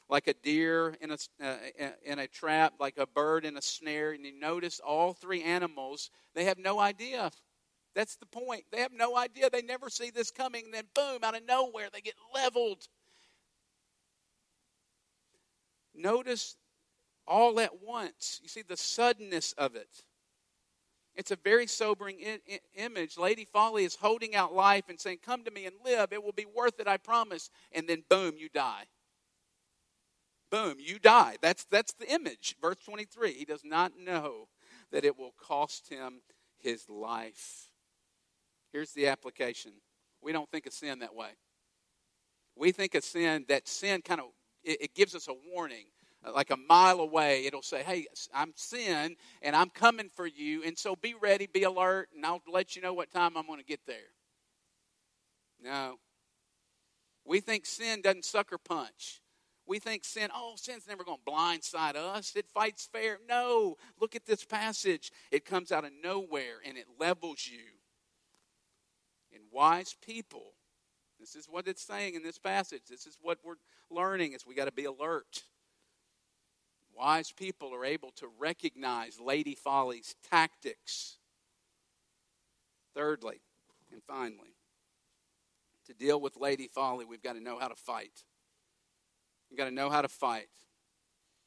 like 0.09 0.27
a 0.27 0.35
deer 0.35 0.97
in 1.03 1.11
a, 1.11 1.19
uh, 1.45 1.57
in 2.03 2.19
a 2.19 2.27
trap, 2.27 2.75
like 2.81 2.97
a 2.97 3.07
bird 3.07 3.45
in 3.45 3.59
a 3.59 3.63
snare. 3.63 4.13
And 4.13 4.25
you 4.25 4.39
notice 4.39 4.81
all 4.81 5.13
three 5.13 5.43
animals, 5.43 6.11
they 6.35 6.45
have 6.45 6.59
no 6.59 6.79
idea 6.79 7.31
that's 7.99 8.15
the 8.15 8.27
point. 8.27 8.63
They 8.71 8.81
have 8.81 8.93
no 8.93 9.17
idea. 9.17 9.51
They 9.51 9.61
never 9.61 9.91
see 9.91 10.11
this 10.11 10.31
coming. 10.31 10.67
And 10.67 10.75
then, 10.75 10.85
boom, 10.95 11.25
out 11.25 11.37
of 11.37 11.45
nowhere, 11.47 11.89
they 11.93 12.01
get 12.01 12.15
leveled. 12.33 12.87
Notice 15.99 16.57
all 17.27 17.61
at 17.61 17.83
once. 17.83 18.41
You 18.43 18.49
see 18.49 18.63
the 18.63 18.77
suddenness 18.77 19.53
of 19.53 19.77
it. 19.77 20.05
It's 21.15 21.33
a 21.33 21.37
very 21.37 21.67
sobering 21.67 22.19
I- 22.25 22.41
I- 22.49 22.61
image. 22.77 23.19
Lady 23.19 23.45
Folly 23.45 23.85
is 23.85 23.97
holding 23.97 24.37
out 24.37 24.55
life 24.55 24.89
and 24.89 25.01
saying, 25.01 25.19
Come 25.19 25.45
to 25.45 25.51
me 25.51 25.67
and 25.67 25.75
live. 25.85 26.13
It 26.13 26.23
will 26.23 26.33
be 26.33 26.47
worth 26.47 26.79
it, 26.79 26.87
I 26.87 26.97
promise. 26.97 27.51
And 27.73 27.89
then, 27.89 28.05
boom, 28.09 28.37
you 28.39 28.49
die. 28.49 28.87
Boom, 30.51 30.77
you 30.79 30.99
die. 30.99 31.37
That's, 31.43 31.65
that's 31.65 31.93
the 31.93 32.11
image. 32.11 32.57
Verse 32.63 32.79
23. 32.85 33.33
He 33.33 33.45
does 33.45 33.65
not 33.65 33.99
know 33.99 34.49
that 34.93 35.05
it 35.05 35.19
will 35.19 35.35
cost 35.37 35.89
him 35.89 36.23
his 36.57 36.89
life. 36.89 37.69
Here's 38.73 38.93
the 38.93 39.09
application 39.09 39.73
we 40.23 40.33
don't 40.33 40.51
think 40.51 40.67
of 40.67 40.73
sin 40.73 41.01
that 41.01 41.15
way. 41.15 41.31
We 42.57 42.73
think 42.73 42.95
of 42.95 43.05
sin, 43.05 43.45
that 43.49 43.69
sin 43.69 44.03
kind 44.03 44.21
of, 44.21 44.27
it, 44.69 44.83
it 44.83 44.95
gives 44.95 45.15
us 45.15 45.29
a 45.29 45.35
warning. 45.53 45.87
Uh, 46.25 46.33
like 46.33 46.51
a 46.51 46.57
mile 46.57 47.01
away, 47.01 47.47
it'll 47.47 47.63
say, 47.63 47.83
Hey, 47.83 48.07
I'm 48.35 48.53
sin 48.57 49.17
and 49.41 49.55
I'm 49.57 49.71
coming 49.71 50.11
for 50.15 50.27
you. 50.27 50.63
And 50.65 50.77
so 50.77 50.97
be 50.97 51.15
ready, 51.15 51.47
be 51.47 51.63
alert, 51.63 52.09
and 52.15 52.25
I'll 52.27 52.43
let 52.53 52.77
you 52.77 52.83
know 52.83 52.93
what 52.93 53.11
time 53.13 53.37
I'm 53.37 53.47
going 53.47 53.61
to 53.61 53.65
get 53.65 53.81
there. 53.87 54.13
No. 55.63 55.97
We 57.25 57.41
think 57.41 57.67
sin 57.67 58.03
doesn't 58.03 58.25
sucker 58.25 58.59
punch. 58.59 59.21
We 59.67 59.79
think 59.79 60.05
sin, 60.05 60.31
oh, 60.35 60.55
sin's 60.57 60.89
never 60.89 61.05
going 61.05 61.19
to 61.25 61.31
blindside 61.31 61.95
us. 61.95 62.33
It 62.35 62.47
fights 62.49 62.89
fair. 62.91 63.19
No. 63.29 63.77
Look 64.01 64.17
at 64.17 64.25
this 64.25 64.45
passage. 64.45 65.13
It 65.31 65.45
comes 65.45 65.71
out 65.71 65.85
of 65.85 65.91
nowhere 66.03 66.57
and 66.65 66.79
it 66.79 66.87
levels 66.99 67.47
you 67.47 67.65
and 69.33 69.43
wise 69.53 69.95
people. 70.05 70.55
This 71.19 71.35
is 71.35 71.47
what 71.47 71.67
it's 71.67 71.83
saying 71.83 72.15
in 72.15 72.23
this 72.23 72.39
passage. 72.39 72.83
This 72.89 73.07
is 73.07 73.19
what 73.21 73.39
we're 73.45 73.55
learning 73.91 74.33
is 74.33 74.47
we 74.47 74.55
got 74.55 74.67
to 74.67 74.73
be 74.73 74.85
alert. 74.85 75.43
Wise 76.97 77.33
people 77.33 77.75
are 77.75 77.85
able 77.85 78.11
to 78.17 78.29
recognize 78.39 79.21
Lady 79.21 79.55
Folly's 79.55 80.15
tactics. 80.31 81.19
Thirdly, 82.95 83.41
and 83.93 84.03
finally, 84.03 84.57
to 85.87 85.95
deal 85.95 86.21
with 86.21 86.37
Lady 86.37 86.69
Folly, 86.69 87.05
we've 87.05 87.23
got 87.23 87.35
to 87.35 87.41
know 87.41 87.59
how 87.59 87.69
to 87.69 87.77
fight. 87.77 88.25
We've 89.51 89.59
got 89.59 89.67
to 89.67 89.71
know 89.71 89.91
how 89.91 90.03
to 90.03 90.09
fight. 90.09 90.49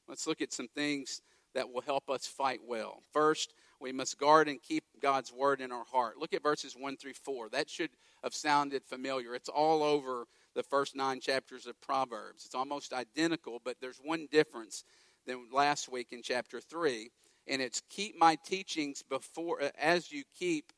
Let's 0.08 0.26
look 0.26 0.42
at 0.42 0.54
some 0.54 0.68
things 0.68 1.22
that 1.54 1.72
will 1.72 1.82
help 1.82 2.10
us 2.10 2.26
fight 2.26 2.62
well. 2.66 3.04
First, 3.12 3.54
we 3.82 3.92
must 3.92 4.20
guard 4.20 4.48
and 4.48 4.62
keep 4.62 4.84
God's 5.02 5.34
word 5.34 5.62
in 5.62 5.72
our 5.72 5.86
heart. 5.92 6.18
Look 6.18 6.34
at 6.34 6.44
verses 6.44 6.76
1 6.78 6.98
through 6.98 7.14
4. 7.14 7.50
That 7.50 7.70
should 7.70 7.90
have 8.24 8.34
sounded 8.34 8.84
familiar. 8.86 9.34
It's 9.34 9.50
all 9.50 9.84
over 9.84 10.26
the 10.54 10.64
first 10.64 10.96
nine 10.96 11.20
chapters 11.20 11.66
of 11.66 11.80
Proverbs. 11.82 12.46
It's 12.46 12.56
almost 12.56 12.94
identical, 12.94 13.60
but 13.64 13.78
there's 13.82 14.00
one 14.04 14.28
difference 14.32 14.84
than 15.26 15.48
last 15.52 15.92
week 15.92 16.08
in 16.12 16.22
chapter 16.22 16.60
3, 16.60 17.10
and 17.48 17.62
it's 17.62 17.82
keep 17.90 18.18
my 18.18 18.38
teachings 18.46 19.04
before 19.04 19.62
as 19.80 20.12
you 20.12 20.24
keep 20.38 20.72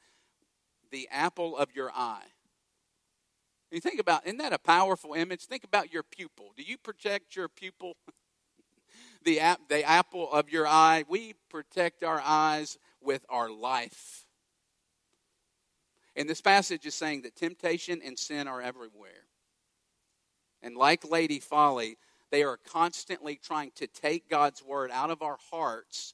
the 0.91 1.07
apple 1.11 1.57
of 1.57 1.75
your 1.75 1.91
eye. 1.91 2.25
You 3.71 3.79
think 3.79 3.99
about, 3.99 4.25
isn't 4.25 4.37
that 4.37 4.53
a 4.53 4.59
powerful 4.59 5.13
image? 5.13 5.45
Think 5.45 5.63
about 5.63 5.91
your 5.91 6.03
pupil. 6.03 6.53
Do 6.55 6.63
you 6.63 6.77
protect 6.77 7.35
your 7.35 7.49
pupil? 7.49 7.95
the, 9.23 9.39
the 9.69 9.83
apple 9.83 10.31
of 10.31 10.51
your 10.51 10.67
eye. 10.67 11.05
We 11.07 11.33
protect 11.49 12.03
our 12.03 12.21
eyes 12.23 12.77
with 13.03 13.25
our 13.29 13.49
life. 13.49 14.25
And 16.15 16.29
this 16.29 16.41
passage 16.41 16.85
is 16.85 16.95
saying 16.95 17.23
that 17.23 17.35
temptation 17.35 18.01
and 18.03 18.17
sin 18.17 18.47
are 18.47 18.61
everywhere. 18.61 19.27
And 20.61 20.75
like 20.77 21.09
Lady 21.09 21.39
Folly, 21.39 21.97
they 22.31 22.43
are 22.43 22.57
constantly 22.57 23.35
trying 23.35 23.71
to 23.75 23.87
take 23.87 24.29
God's 24.29 24.63
word 24.63 24.91
out 24.91 25.09
of 25.09 25.21
our 25.21 25.37
hearts 25.51 26.13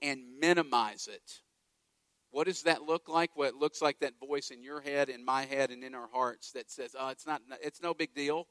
and 0.00 0.38
minimize 0.40 1.08
it. 1.08 1.40
What 2.30 2.46
does 2.46 2.62
that 2.62 2.82
look 2.82 3.08
like? 3.08 3.36
Well, 3.36 3.48
it 3.48 3.54
looks 3.54 3.80
like 3.80 4.00
that 4.00 4.20
voice 4.20 4.50
in 4.50 4.62
your 4.62 4.80
head, 4.80 5.08
in 5.08 5.24
my 5.24 5.44
head, 5.46 5.70
and 5.70 5.82
in 5.82 5.94
our 5.94 6.08
hearts 6.12 6.52
that 6.52 6.70
says, 6.70 6.94
"Oh, 6.98 7.08
it's 7.08 7.26
not. 7.26 7.42
It's 7.62 7.82
no 7.82 7.94
big 7.94 8.14
deal." 8.14 8.46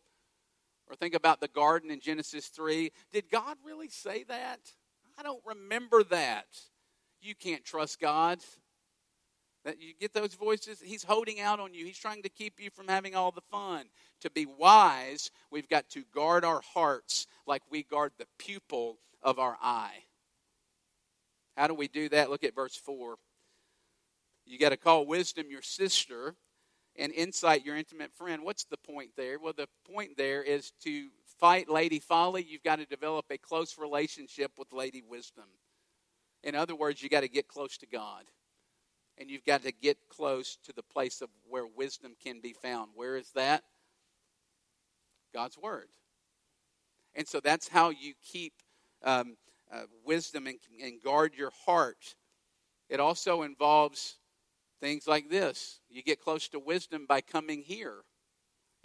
Or 0.88 0.96
think 0.96 1.14
about 1.14 1.42
the 1.42 1.48
garden 1.48 1.92
in 1.92 2.00
Genesis 2.00 2.48
three. 2.48 2.92
Did 3.12 3.30
God 3.30 3.58
really 3.64 3.90
say 3.90 4.24
that? 4.24 4.60
I 5.18 5.24
don't 5.24 5.46
remember 5.46 6.04
that. 6.06 6.48
You 7.22 7.36
can't 7.36 7.64
trust 7.64 8.00
God. 8.00 8.40
That 9.66 9.82
you 9.82 9.94
get 10.00 10.14
those 10.14 10.34
voices, 10.34 10.82
he's 10.82 11.04
holding 11.04 11.42
out 11.42 11.60
on 11.60 11.74
you. 11.74 11.86
He's 11.86 11.98
trying 11.98 12.24
to 12.24 12.30
keep 12.30 12.60
you 12.60 12.70
from 12.70 12.88
having 12.88 13.16
all 13.16 13.32
the 13.32 13.42
fun. 13.52 13.86
To 14.22 14.30
be 14.30 14.46
wise, 14.46 15.30
we've 15.52 15.68
got 15.68 15.90
to 15.90 16.04
guard 16.14 16.46
our 16.46 16.62
hearts 16.74 17.28
like 17.46 17.64
we 17.70 17.84
guard 17.84 18.14
the 18.18 18.28
pupil 18.40 19.00
of 19.22 19.40
our 19.40 19.58
eye. 19.62 20.04
How 21.58 21.68
do 21.68 21.74
we 21.74 21.88
do 21.88 22.08
that? 22.10 22.30
Look 22.30 22.44
at 22.44 22.56
verse 22.56 22.76
4. 22.76 23.16
You 24.46 24.58
got 24.58 24.70
to 24.70 24.78
call 24.78 25.06
wisdom 25.06 25.48
your 25.50 25.62
sister 25.62 26.36
and 26.96 27.12
insight 27.12 27.66
your 27.66 27.76
intimate 27.76 28.14
friend. 28.14 28.44
What's 28.44 28.64
the 28.64 28.78
point 28.78 29.10
there? 29.18 29.40
Well, 29.40 29.54
the 29.56 29.68
point 29.92 30.18
there 30.18 30.44
is 30.44 30.72
to 30.84 31.10
fight 31.40 31.70
Lady 31.70 32.00
Folly, 32.00 32.46
you've 32.48 32.64
got 32.64 32.78
to 32.78 32.86
develop 32.86 33.26
a 33.30 33.38
close 33.38 33.78
relationship 33.78 34.52
with 34.58 34.72
Lady 34.72 35.04
Wisdom. 35.08 35.46
In 36.48 36.56
other 36.56 36.76
words, 36.78 37.04
you 37.04 37.10
got 37.10 37.22
to 37.22 37.28
get 37.28 37.50
close 37.50 37.78
to 37.80 37.86
God. 37.86 38.24
And 39.18 39.30
you've 39.30 39.44
got 39.44 39.64
to 39.64 39.74
get 39.74 39.98
close 40.08 40.58
to 40.64 40.72
the 40.72 40.82
place 40.82 41.22
of 41.22 41.28
where 41.50 41.68
wisdom 41.68 42.14
can 42.24 42.40
be 42.40 42.54
found. 42.54 42.92
Where 42.96 43.18
is 43.18 43.32
that? 43.32 43.64
God's 45.34 45.58
Word. 45.58 45.90
And 47.16 47.28
so 47.28 47.42
that's 47.42 47.68
how 47.68 47.90
you 47.90 48.14
keep 48.24 48.54
um, 49.04 49.36
uh, 49.70 49.84
wisdom 50.06 50.48
and, 50.48 50.58
and 50.82 51.04
guard 51.04 51.34
your 51.36 51.52
heart. 51.66 52.16
It 52.88 53.02
also 53.02 53.42
involves 53.42 54.16
things 54.80 55.06
like 55.06 55.30
this 55.30 55.82
you 55.90 56.02
get 56.02 56.22
close 56.22 56.48
to 56.50 56.60
wisdom 56.60 57.06
by 57.10 57.20
coming 57.20 57.62
here 57.62 58.04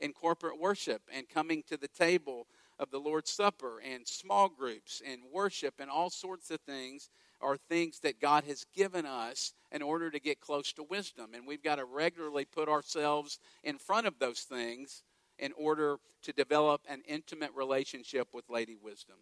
in 0.01 0.13
corporate 0.13 0.59
worship 0.59 1.03
and 1.15 1.29
coming 1.29 1.63
to 1.69 1.77
the 1.77 1.87
table 1.87 2.49
of 2.81 2.91
the 2.91 2.99
Lord's 2.99 3.31
Supper 3.31 3.81
and 3.81 4.09
small 4.09 4.49
groups 4.49 5.01
and 5.07 5.21
worship 5.33 5.75
and 5.79 5.89
all 5.89 6.11
sorts 6.11 6.51
of 6.51 6.59
things 6.63 7.09
are 7.43 7.57
things 7.57 8.01
that 8.01 8.21
God 8.21 8.45
has 8.45 8.65
given 8.75 9.07
us 9.07 9.53
in 9.71 9.83
order 9.83 10.11
to 10.11 10.21
get 10.21 10.41
close 10.41 10.73
to 10.75 10.83
wisdom. 10.83 11.31
And 11.35 11.47
we've 11.47 11.63
got 11.63 11.77
to 11.77 11.85
regularly 11.85 12.45
put 12.45 12.69
ourselves 12.69 13.39
in 13.65 13.79
front 13.79 14.07
of 14.07 14.19
those 14.19 14.41
things 14.41 15.03
in 15.39 15.53
order 15.57 15.97
to 16.23 16.33
develop 16.33 16.83
an 16.89 17.03
intimate 17.07 17.51
relationship 17.55 18.29
with 18.33 18.49
Lady 18.49 18.77
Wisdom. 18.81 19.17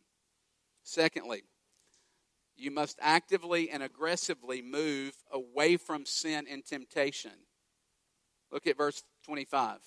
Secondly, 0.82 1.42
you 2.56 2.70
must 2.70 2.98
actively 3.00 3.70
and 3.70 3.82
aggressively 3.82 4.60
move 4.60 5.14
away 5.32 5.76
from 5.76 6.04
sin 6.04 6.46
and 6.50 6.64
temptation. 6.64 7.32
Look 8.52 8.66
at 8.66 8.76
verse 8.76 9.02
25. 9.24 9.78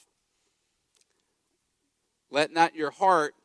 Let 2.31 2.51
not 2.51 2.73
your 2.73 2.89
heart 2.89 3.35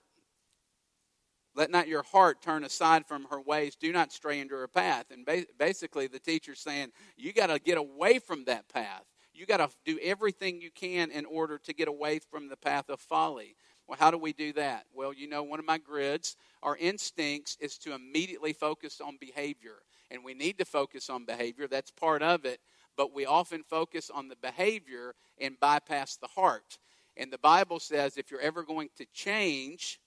let 1.58 1.72
not 1.72 1.88
your 1.88 2.04
heart 2.04 2.40
turn 2.40 2.62
aside 2.62 3.04
from 3.04 3.26
her 3.30 3.40
ways. 3.40 3.74
Do 3.74 3.92
not 3.92 4.12
stray 4.12 4.38
into 4.38 4.54
her 4.54 4.68
path. 4.68 5.06
And 5.10 5.28
basically, 5.58 6.06
the 6.06 6.20
teacher's 6.20 6.60
saying, 6.60 6.92
you 7.16 7.32
got 7.32 7.48
to 7.48 7.58
get 7.58 7.76
away 7.76 8.20
from 8.20 8.44
that 8.44 8.68
path. 8.68 9.02
You 9.34 9.44
got 9.44 9.56
to 9.56 9.68
do 9.84 9.98
everything 10.00 10.60
you 10.60 10.70
can 10.70 11.10
in 11.10 11.24
order 11.24 11.58
to 11.58 11.72
get 11.74 11.88
away 11.88 12.20
from 12.20 12.48
the 12.48 12.56
path 12.56 12.88
of 12.88 13.00
folly. 13.00 13.56
Well, 13.88 13.98
how 13.98 14.12
do 14.12 14.18
we 14.18 14.32
do 14.32 14.52
that? 14.52 14.84
Well, 14.94 15.12
you 15.12 15.28
know, 15.28 15.42
one 15.42 15.58
of 15.58 15.66
my 15.66 15.78
grids, 15.78 16.36
our 16.62 16.76
instincts, 16.76 17.56
is 17.58 17.76
to 17.78 17.92
immediately 17.92 18.52
focus 18.52 19.00
on 19.00 19.16
behavior. 19.20 19.78
And 20.12 20.22
we 20.24 20.34
need 20.34 20.58
to 20.58 20.64
focus 20.64 21.10
on 21.10 21.24
behavior, 21.24 21.66
that's 21.66 21.90
part 21.90 22.22
of 22.22 22.44
it. 22.44 22.60
But 22.96 23.12
we 23.12 23.26
often 23.26 23.64
focus 23.64 24.10
on 24.14 24.28
the 24.28 24.36
behavior 24.36 25.16
and 25.40 25.58
bypass 25.58 26.16
the 26.16 26.28
heart. 26.28 26.78
And 27.16 27.32
the 27.32 27.38
Bible 27.38 27.80
says 27.80 28.16
if 28.16 28.30
you're 28.30 28.40
ever 28.40 28.62
going 28.62 28.90
to 28.98 29.06
change, 29.12 29.98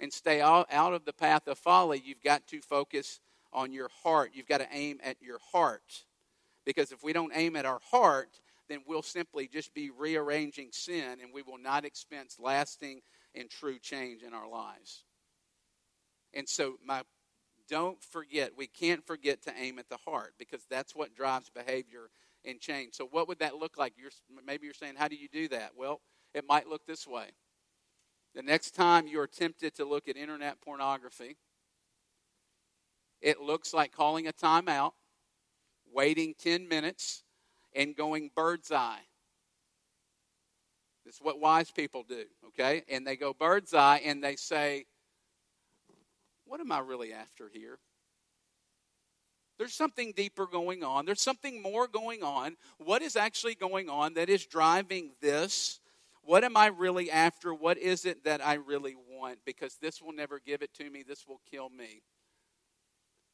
and 0.00 0.12
stay 0.12 0.40
out, 0.40 0.68
of 0.70 1.04
the 1.04 1.12
path 1.12 1.46
of 1.48 1.58
folly, 1.58 2.02
you've 2.04 2.22
got 2.22 2.46
to 2.48 2.60
focus 2.60 3.20
on 3.52 3.72
your 3.72 3.88
heart. 4.02 4.30
You've 4.34 4.48
got 4.48 4.58
to 4.58 4.68
aim 4.72 5.00
at 5.02 5.16
your 5.20 5.38
heart. 5.52 6.04
Because 6.64 6.92
if 6.92 7.02
we 7.02 7.12
don't 7.12 7.32
aim 7.34 7.56
at 7.56 7.66
our 7.66 7.80
heart, 7.90 8.40
then 8.68 8.80
we'll 8.86 9.02
simply 9.02 9.48
just 9.48 9.74
be 9.74 9.90
rearranging 9.90 10.68
sin 10.70 11.18
and 11.22 11.32
we 11.32 11.42
will 11.42 11.58
not 11.58 11.84
experience 11.84 12.36
lasting 12.38 13.00
and 13.34 13.48
true 13.48 13.78
change 13.78 14.22
in 14.22 14.34
our 14.34 14.48
lives. 14.48 15.04
And 16.34 16.48
so, 16.48 16.74
my 16.84 17.02
don't 17.68 18.02
forget, 18.02 18.52
we 18.56 18.66
can't 18.66 19.06
forget 19.06 19.42
to 19.42 19.52
aim 19.58 19.78
at 19.78 19.88
the 19.88 19.98
heart 19.98 20.32
because 20.38 20.64
that's 20.70 20.94
what 20.94 21.14
drives 21.14 21.50
behavior 21.50 22.08
and 22.44 22.60
change. 22.60 22.94
So, 22.94 23.06
what 23.10 23.28
would 23.28 23.40
that 23.40 23.56
look 23.56 23.76
like? 23.76 23.94
You're, 23.96 24.10
maybe 24.46 24.66
you're 24.66 24.74
saying, 24.74 24.94
How 24.96 25.08
do 25.08 25.16
you 25.16 25.28
do 25.28 25.48
that? 25.48 25.72
Well, 25.76 26.00
it 26.34 26.44
might 26.48 26.68
look 26.68 26.86
this 26.86 27.06
way. 27.06 27.30
The 28.34 28.42
next 28.42 28.74
time 28.74 29.08
you're 29.08 29.26
tempted 29.26 29.74
to 29.76 29.84
look 29.84 30.08
at 30.08 30.16
internet 30.16 30.60
pornography, 30.60 31.36
it 33.20 33.40
looks 33.40 33.74
like 33.74 33.92
calling 33.92 34.28
a 34.28 34.32
timeout, 34.32 34.92
waiting 35.92 36.34
10 36.38 36.68
minutes, 36.68 37.24
and 37.74 37.96
going 37.96 38.30
bird's 38.34 38.70
eye. 38.70 39.00
Is 41.06 41.18
what 41.22 41.40
wise 41.40 41.70
people 41.70 42.04
do, 42.06 42.24
okay? 42.48 42.82
And 42.86 43.06
they 43.06 43.16
go 43.16 43.32
bird's 43.32 43.72
eye 43.72 44.02
and 44.04 44.22
they 44.22 44.36
say, 44.36 44.84
What 46.44 46.60
am 46.60 46.70
I 46.70 46.80
really 46.80 47.14
after 47.14 47.50
here? 47.50 47.78
There's 49.58 49.72
something 49.72 50.12
deeper 50.14 50.46
going 50.46 50.84
on. 50.84 51.06
There's 51.06 51.22
something 51.22 51.62
more 51.62 51.88
going 51.88 52.22
on. 52.22 52.56
What 52.76 53.00
is 53.00 53.16
actually 53.16 53.54
going 53.54 53.88
on 53.88 54.14
that 54.14 54.28
is 54.28 54.44
driving 54.44 55.12
this? 55.22 55.80
What 56.28 56.44
am 56.44 56.58
I 56.58 56.66
really 56.66 57.10
after? 57.10 57.54
What 57.54 57.78
is 57.78 58.04
it 58.04 58.24
that 58.24 58.46
I 58.46 58.56
really 58.56 58.94
want? 58.94 59.38
Because 59.46 59.78
this 59.80 60.02
will 60.02 60.12
never 60.12 60.38
give 60.38 60.60
it 60.60 60.74
to 60.74 60.90
me. 60.90 61.02
This 61.02 61.26
will 61.26 61.40
kill 61.50 61.70
me. 61.70 62.02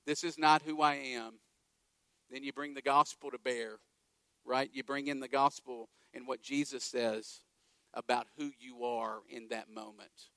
This 0.06 0.22
is 0.22 0.38
not 0.38 0.62
who 0.62 0.80
I 0.80 0.94
am. 0.94 1.40
Then 2.30 2.44
you 2.44 2.52
bring 2.52 2.74
the 2.74 2.80
gospel 2.80 3.32
to 3.32 3.38
bear, 3.38 3.78
right? 4.44 4.70
You 4.72 4.84
bring 4.84 5.08
in 5.08 5.18
the 5.18 5.26
gospel 5.26 5.88
and 6.14 6.28
what 6.28 6.40
Jesus 6.40 6.84
says 6.84 7.40
about 7.94 8.28
who 8.38 8.52
you 8.60 8.84
are 8.84 9.22
in 9.28 9.48
that 9.48 9.68
moment. 9.68 10.30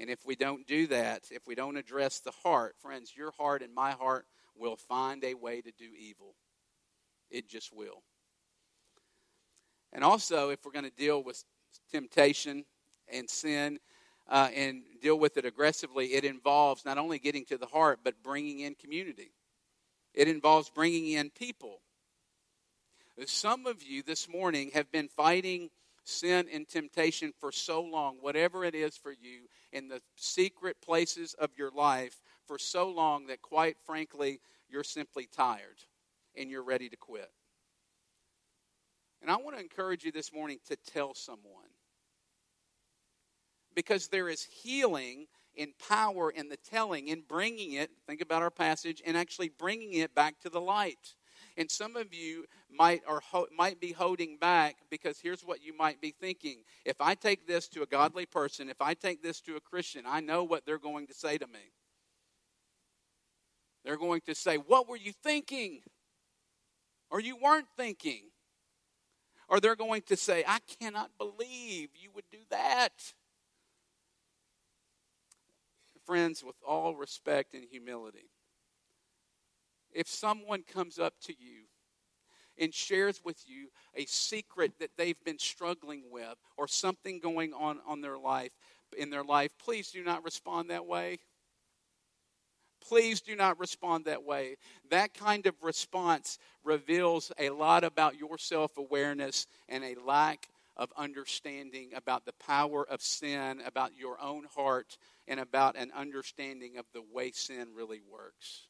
And 0.00 0.10
if 0.10 0.26
we 0.26 0.34
don't 0.34 0.66
do 0.66 0.88
that, 0.88 1.26
if 1.30 1.46
we 1.46 1.54
don't 1.54 1.76
address 1.76 2.18
the 2.18 2.32
heart, 2.42 2.74
friends, 2.82 3.12
your 3.16 3.30
heart 3.38 3.62
and 3.62 3.72
my 3.72 3.92
heart 3.92 4.26
will 4.56 4.74
find 4.74 5.22
a 5.22 5.34
way 5.34 5.60
to 5.60 5.70
do 5.70 5.90
evil. 5.96 6.34
It 7.30 7.48
just 7.48 7.72
will. 7.72 8.02
And 9.92 10.04
also, 10.04 10.50
if 10.50 10.64
we're 10.64 10.72
going 10.72 10.84
to 10.84 10.90
deal 10.90 11.22
with 11.22 11.42
temptation 11.92 12.64
and 13.12 13.28
sin 13.28 13.78
uh, 14.28 14.48
and 14.54 14.82
deal 15.02 15.18
with 15.18 15.36
it 15.36 15.44
aggressively, 15.44 16.14
it 16.14 16.24
involves 16.24 16.84
not 16.84 16.98
only 16.98 17.18
getting 17.18 17.44
to 17.46 17.58
the 17.58 17.66
heart, 17.66 18.00
but 18.04 18.22
bringing 18.22 18.60
in 18.60 18.74
community. 18.74 19.32
It 20.14 20.28
involves 20.28 20.70
bringing 20.70 21.12
in 21.12 21.30
people. 21.30 21.80
Some 23.26 23.66
of 23.66 23.82
you 23.82 24.02
this 24.02 24.28
morning 24.28 24.70
have 24.74 24.90
been 24.90 25.08
fighting 25.08 25.70
sin 26.04 26.46
and 26.52 26.66
temptation 26.68 27.32
for 27.38 27.52
so 27.52 27.82
long, 27.82 28.16
whatever 28.20 28.64
it 28.64 28.74
is 28.74 28.96
for 28.96 29.12
you, 29.12 29.42
in 29.72 29.88
the 29.88 30.00
secret 30.16 30.76
places 30.80 31.34
of 31.34 31.50
your 31.56 31.70
life 31.70 32.16
for 32.46 32.58
so 32.58 32.88
long 32.88 33.26
that, 33.26 33.42
quite 33.42 33.76
frankly, 33.84 34.40
you're 34.68 34.84
simply 34.84 35.28
tired 35.36 35.84
and 36.36 36.50
you're 36.50 36.62
ready 36.62 36.88
to 36.88 36.96
quit. 36.96 37.30
And 39.22 39.30
I 39.30 39.36
want 39.36 39.56
to 39.56 39.62
encourage 39.62 40.04
you 40.04 40.12
this 40.12 40.32
morning 40.32 40.58
to 40.68 40.76
tell 40.76 41.14
someone. 41.14 41.68
Because 43.74 44.08
there 44.08 44.28
is 44.28 44.44
healing 44.44 45.26
in 45.54 45.72
power 45.88 46.30
in 46.30 46.48
the 46.48 46.56
telling, 46.56 47.08
in 47.08 47.22
bringing 47.28 47.72
it, 47.72 47.90
think 48.06 48.20
about 48.20 48.42
our 48.42 48.50
passage, 48.50 49.02
and 49.04 49.16
actually 49.16 49.48
bringing 49.48 49.94
it 49.94 50.14
back 50.14 50.40
to 50.40 50.48
the 50.48 50.60
light. 50.60 51.14
And 51.56 51.70
some 51.70 51.96
of 51.96 52.14
you 52.14 52.46
might 52.70 53.02
or 53.06 53.20
ho- 53.20 53.48
might 53.56 53.80
be 53.80 53.92
holding 53.92 54.36
back 54.38 54.76
because 54.90 55.18
here's 55.20 55.42
what 55.42 55.62
you 55.62 55.76
might 55.76 56.00
be 56.00 56.12
thinking: 56.12 56.62
if 56.84 57.00
I 57.00 57.14
take 57.14 57.46
this 57.46 57.68
to 57.68 57.82
a 57.82 57.86
godly 57.86 58.26
person, 58.26 58.68
if 58.68 58.80
I 58.80 58.94
take 58.94 59.22
this 59.22 59.40
to 59.42 59.56
a 59.56 59.60
Christian, 59.60 60.04
I 60.06 60.20
know 60.20 60.44
what 60.44 60.64
they're 60.64 60.78
going 60.78 61.06
to 61.08 61.14
say 61.14 61.38
to 61.38 61.46
me. 61.46 61.72
They're 63.84 63.98
going 63.98 64.20
to 64.26 64.34
say, 64.34 64.56
"What 64.56 64.88
were 64.88 64.96
you 64.96 65.12
thinking?" 65.12 65.80
Or 67.10 67.20
you 67.20 67.36
weren't 67.36 67.66
thinking. 67.76 68.30
Or 69.50 69.58
they're 69.58 69.76
going 69.76 70.02
to 70.02 70.16
say, 70.16 70.44
I 70.46 70.60
cannot 70.80 71.10
believe 71.18 71.90
you 72.00 72.10
would 72.14 72.24
do 72.30 72.38
that. 72.50 72.92
Friends, 76.06 76.42
with 76.44 76.56
all 76.66 76.94
respect 76.94 77.52
and 77.52 77.64
humility, 77.68 78.30
if 79.92 80.08
someone 80.08 80.62
comes 80.62 81.00
up 81.00 81.14
to 81.22 81.32
you 81.32 81.64
and 82.58 82.72
shares 82.72 83.20
with 83.24 83.42
you 83.46 83.68
a 83.96 84.04
secret 84.06 84.72
that 84.78 84.90
they've 84.96 85.22
been 85.24 85.38
struggling 85.38 86.04
with 86.10 86.36
or 86.56 86.68
something 86.68 87.18
going 87.18 87.52
on 87.52 87.80
on 87.86 88.00
their 88.00 88.18
life 88.18 88.52
in 88.96 89.10
their 89.10 89.24
life 89.24 89.52
please 89.58 89.90
do 89.90 90.02
not 90.02 90.24
respond 90.24 90.68
that 90.68 90.84
way 90.84 91.18
Please 92.86 93.20
do 93.20 93.36
not 93.36 93.58
respond 93.58 94.04
that 94.04 94.24
way. 94.24 94.56
That 94.90 95.14
kind 95.14 95.46
of 95.46 95.62
response 95.62 96.38
reveals 96.64 97.30
a 97.38 97.50
lot 97.50 97.84
about 97.84 98.18
your 98.18 98.38
self 98.38 98.76
awareness 98.76 99.46
and 99.68 99.84
a 99.84 99.96
lack 100.04 100.48
of 100.76 100.92
understanding 100.96 101.90
about 101.94 102.24
the 102.24 102.32
power 102.32 102.86
of 102.88 103.02
sin, 103.02 103.60
about 103.66 103.96
your 103.96 104.20
own 104.20 104.46
heart, 104.56 104.96
and 105.28 105.38
about 105.38 105.76
an 105.76 105.92
understanding 105.94 106.78
of 106.78 106.86
the 106.94 107.02
way 107.12 107.30
sin 107.32 107.68
really 107.74 108.00
works. 108.10 108.66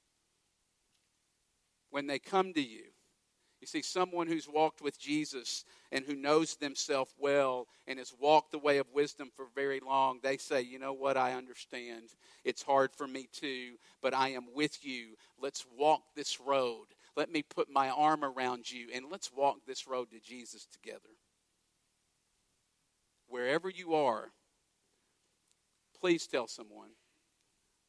When 1.90 2.06
they 2.06 2.18
come 2.18 2.52
to 2.54 2.60
you, 2.60 2.84
you 3.60 3.66
see, 3.66 3.82
someone 3.82 4.26
who's 4.26 4.48
walked 4.48 4.80
with 4.80 4.98
Jesus 4.98 5.64
and 5.92 6.04
who 6.04 6.16
knows 6.16 6.56
themselves 6.56 7.14
well 7.18 7.66
and 7.86 7.98
has 7.98 8.14
walked 8.18 8.52
the 8.52 8.58
way 8.58 8.78
of 8.78 8.86
wisdom 8.94 9.30
for 9.34 9.46
very 9.54 9.80
long, 9.80 10.18
they 10.22 10.38
say, 10.38 10.62
You 10.62 10.78
know 10.78 10.94
what? 10.94 11.18
I 11.18 11.34
understand. 11.34 12.14
It's 12.42 12.62
hard 12.62 12.90
for 12.94 13.06
me 13.06 13.28
too, 13.30 13.72
but 14.00 14.14
I 14.14 14.28
am 14.30 14.46
with 14.54 14.84
you. 14.84 15.16
Let's 15.40 15.66
walk 15.76 16.02
this 16.16 16.40
road. 16.40 16.86
Let 17.16 17.30
me 17.30 17.42
put 17.42 17.68
my 17.70 17.90
arm 17.90 18.24
around 18.24 18.70
you 18.70 18.88
and 18.94 19.06
let's 19.10 19.30
walk 19.30 19.58
this 19.66 19.86
road 19.86 20.10
to 20.12 20.20
Jesus 20.20 20.66
together. 20.66 21.00
Wherever 23.28 23.68
you 23.68 23.94
are, 23.94 24.30
please 26.00 26.26
tell 26.26 26.46
someone 26.46 26.90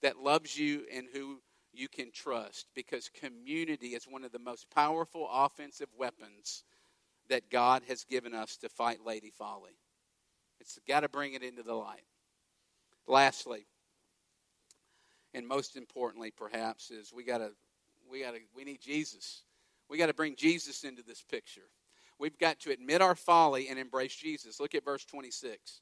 that 0.01 0.17
loves 0.17 0.57
you 0.57 0.83
and 0.93 1.07
who 1.13 1.39
you 1.73 1.87
can 1.87 2.11
trust 2.11 2.67
because 2.75 3.09
community 3.09 3.87
is 3.87 4.05
one 4.05 4.23
of 4.23 4.31
the 4.31 4.39
most 4.39 4.69
powerful 4.69 5.27
offensive 5.31 5.89
weapons 5.97 6.63
that 7.29 7.49
God 7.49 7.83
has 7.87 8.03
given 8.03 8.33
us 8.33 8.57
to 8.57 8.69
fight 8.69 9.05
Lady 9.05 9.31
Folly. 9.31 9.77
It's 10.59 10.77
got 10.87 11.01
to 11.01 11.09
bring 11.09 11.33
it 11.33 11.43
into 11.43 11.63
the 11.63 11.73
light. 11.73 12.03
Lastly, 13.07 13.65
and 15.33 15.47
most 15.47 15.75
importantly 15.75 16.31
perhaps 16.31 16.91
is 16.91 17.13
we 17.13 17.23
got 17.23 17.39
to 17.39 17.51
we 18.09 18.21
got 18.21 18.31
to 18.31 18.39
we 18.55 18.63
need 18.63 18.81
Jesus. 18.81 19.43
We 19.89 19.97
got 19.97 20.07
to 20.07 20.13
bring 20.13 20.35
Jesus 20.35 20.83
into 20.83 21.03
this 21.03 21.21
picture. 21.21 21.69
We've 22.19 22.37
got 22.37 22.59
to 22.61 22.71
admit 22.71 23.01
our 23.01 23.15
folly 23.15 23.67
and 23.69 23.79
embrace 23.79 24.15
Jesus. 24.15 24.59
Look 24.59 24.75
at 24.75 24.85
verse 24.85 25.03
26. 25.05 25.81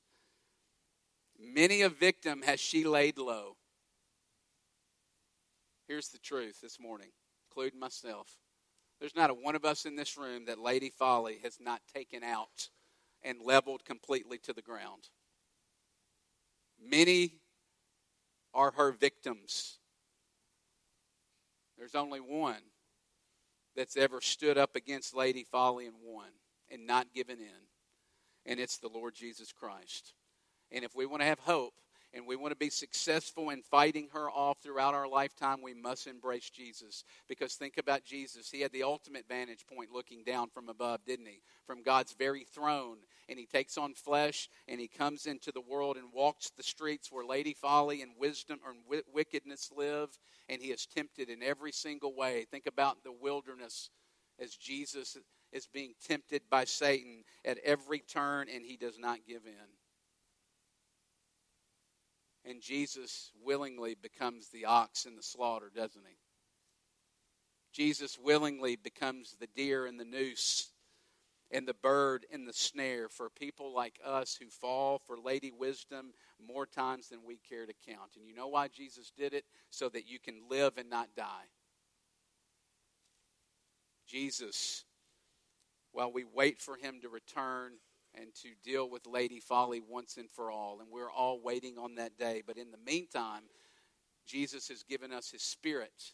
Many 1.37 1.81
a 1.81 1.89
victim 1.89 2.41
has 2.43 2.59
she 2.59 2.85
laid 2.85 3.17
low 3.17 3.55
Here's 5.89 6.09
the 6.09 6.19
truth 6.19 6.61
this 6.61 6.79
morning, 6.79 7.09
including 7.49 7.79
myself. 7.79 8.27
There's 8.99 9.15
not 9.15 9.31
a 9.31 9.33
one 9.33 9.55
of 9.55 9.65
us 9.65 9.85
in 9.87 9.95
this 9.95 10.17
room 10.17 10.45
that 10.45 10.59
Lady 10.59 10.91
Folly 10.91 11.39
has 11.41 11.57
not 11.59 11.81
taken 11.91 12.23
out 12.23 12.69
and 13.23 13.39
leveled 13.43 13.83
completely 13.85 14.37
to 14.37 14.53
the 14.53 14.61
ground. 14.61 15.09
Many 16.79 17.39
are 18.53 18.69
her 18.69 18.91
victims. 18.91 19.79
There's 21.75 21.95
only 21.95 22.19
one 22.19 22.61
that's 23.75 23.97
ever 23.97 24.21
stood 24.21 24.59
up 24.59 24.75
against 24.75 25.15
Lady 25.15 25.43
Folly 25.43 25.87
and 25.87 25.95
won 26.03 26.29
and 26.69 26.85
not 26.85 27.15
given 27.15 27.39
in, 27.39 27.65
and 28.45 28.59
it's 28.59 28.77
the 28.77 28.89
Lord 28.89 29.15
Jesus 29.15 29.51
Christ. 29.51 30.13
And 30.71 30.85
if 30.85 30.93
we 30.93 31.07
want 31.07 31.23
to 31.23 31.27
have 31.27 31.39
hope, 31.39 31.73
and 32.13 32.25
we 32.25 32.35
want 32.35 32.51
to 32.51 32.57
be 32.57 32.71
successful 32.71 33.51
in 33.51 33.61
fighting 33.61 34.07
her 34.13 34.31
off 34.31 34.57
throughout 34.63 34.95
our 34.95 35.07
lifetime, 35.07 35.61
we 35.61 35.75
must 35.75 36.07
embrace 36.07 36.49
Jesus. 36.49 37.03
Because 37.27 37.53
think 37.53 37.77
about 37.77 38.03
Jesus. 38.03 38.49
He 38.49 38.61
had 38.61 38.71
the 38.71 38.83
ultimate 38.83 39.27
vantage 39.27 39.65
point 39.71 39.91
looking 39.91 40.23
down 40.23 40.49
from 40.49 40.69
above, 40.69 41.05
didn't 41.05 41.27
he? 41.27 41.41
From 41.67 41.83
God's 41.83 42.13
very 42.13 42.43
throne. 42.43 42.97
And 43.29 43.37
he 43.37 43.45
takes 43.45 43.77
on 43.77 43.93
flesh 43.93 44.49
and 44.67 44.79
he 44.79 44.87
comes 44.87 45.27
into 45.27 45.51
the 45.51 45.61
world 45.61 45.97
and 45.97 46.11
walks 46.11 46.49
the 46.49 46.63
streets 46.63 47.11
where 47.11 47.25
Lady 47.25 47.53
Folly 47.53 48.01
and 48.01 48.11
wisdom 48.19 48.59
and 48.67 49.03
wickedness 49.13 49.69
live. 49.75 50.09
And 50.49 50.61
he 50.61 50.69
is 50.69 50.87
tempted 50.87 51.29
in 51.29 51.43
every 51.43 51.71
single 51.71 52.15
way. 52.15 52.47
Think 52.49 52.65
about 52.65 53.03
the 53.03 53.11
wilderness 53.11 53.91
as 54.39 54.55
Jesus 54.55 55.15
is 55.51 55.67
being 55.67 55.93
tempted 56.07 56.41
by 56.49 56.63
Satan 56.65 57.23
at 57.45 57.59
every 57.63 57.99
turn 57.99 58.47
and 58.53 58.65
he 58.65 58.77
does 58.77 58.97
not 58.97 59.19
give 59.27 59.45
in. 59.45 59.78
And 62.49 62.61
Jesus 62.61 63.31
willingly 63.43 63.95
becomes 64.01 64.49
the 64.49 64.65
ox 64.65 65.05
in 65.05 65.15
the 65.15 65.21
slaughter, 65.21 65.69
doesn't 65.73 66.01
he? 66.07 66.17
Jesus 67.71 68.17
willingly 68.17 68.75
becomes 68.75 69.35
the 69.39 69.47
deer 69.55 69.85
in 69.85 69.97
the 69.97 70.03
noose 70.03 70.71
and 71.51 71.67
the 71.67 71.75
bird 71.75 72.25
in 72.31 72.45
the 72.45 72.53
snare 72.53 73.07
for 73.07 73.29
people 73.29 73.71
like 73.71 73.99
us 74.03 74.35
who 74.41 74.49
fall 74.49 74.97
for 74.97 75.15
Lady 75.15 75.51
Wisdom 75.51 76.11
more 76.43 76.65
times 76.65 77.09
than 77.09 77.19
we 77.23 77.37
care 77.37 77.67
to 77.67 77.73
count. 77.87 78.15
And 78.17 78.27
you 78.27 78.33
know 78.33 78.47
why 78.47 78.67
Jesus 78.67 79.11
did 79.15 79.35
it? 79.35 79.45
So 79.69 79.87
that 79.89 80.07
you 80.07 80.17
can 80.17 80.41
live 80.49 80.73
and 80.79 80.89
not 80.89 81.09
die. 81.15 81.49
Jesus, 84.07 84.85
while 85.91 86.11
we 86.11 86.23
wait 86.23 86.59
for 86.59 86.77
him 86.77 86.99
to 87.01 87.09
return, 87.09 87.73
and 88.15 88.33
to 88.41 88.49
deal 88.63 88.89
with 88.89 89.05
Lady 89.05 89.39
Folly 89.39 89.81
once 89.81 90.17
and 90.17 90.29
for 90.29 90.51
all. 90.51 90.79
And 90.79 90.89
we're 90.91 91.11
all 91.11 91.39
waiting 91.41 91.77
on 91.77 91.95
that 91.95 92.17
day. 92.17 92.41
But 92.45 92.57
in 92.57 92.71
the 92.71 92.77
meantime, 92.77 93.43
Jesus 94.25 94.67
has 94.69 94.83
given 94.83 95.11
us 95.11 95.31
his 95.31 95.43
spirit. 95.43 96.13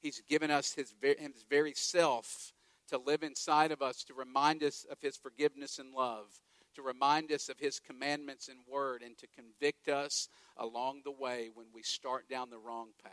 He's 0.00 0.20
given 0.28 0.50
us 0.50 0.72
his, 0.72 0.94
his 1.00 1.44
very 1.48 1.72
self 1.74 2.52
to 2.88 2.98
live 2.98 3.22
inside 3.22 3.72
of 3.72 3.80
us, 3.80 4.04
to 4.04 4.14
remind 4.14 4.62
us 4.62 4.84
of 4.90 4.98
his 5.00 5.16
forgiveness 5.16 5.78
and 5.78 5.94
love, 5.94 6.26
to 6.74 6.82
remind 6.82 7.32
us 7.32 7.48
of 7.48 7.58
his 7.58 7.80
commandments 7.80 8.48
and 8.48 8.58
word, 8.68 9.02
and 9.02 9.16
to 9.18 9.26
convict 9.28 9.88
us 9.88 10.28
along 10.56 11.00
the 11.04 11.10
way 11.10 11.48
when 11.54 11.66
we 11.72 11.82
start 11.82 12.28
down 12.28 12.50
the 12.50 12.58
wrong 12.58 12.88
path. 13.02 13.12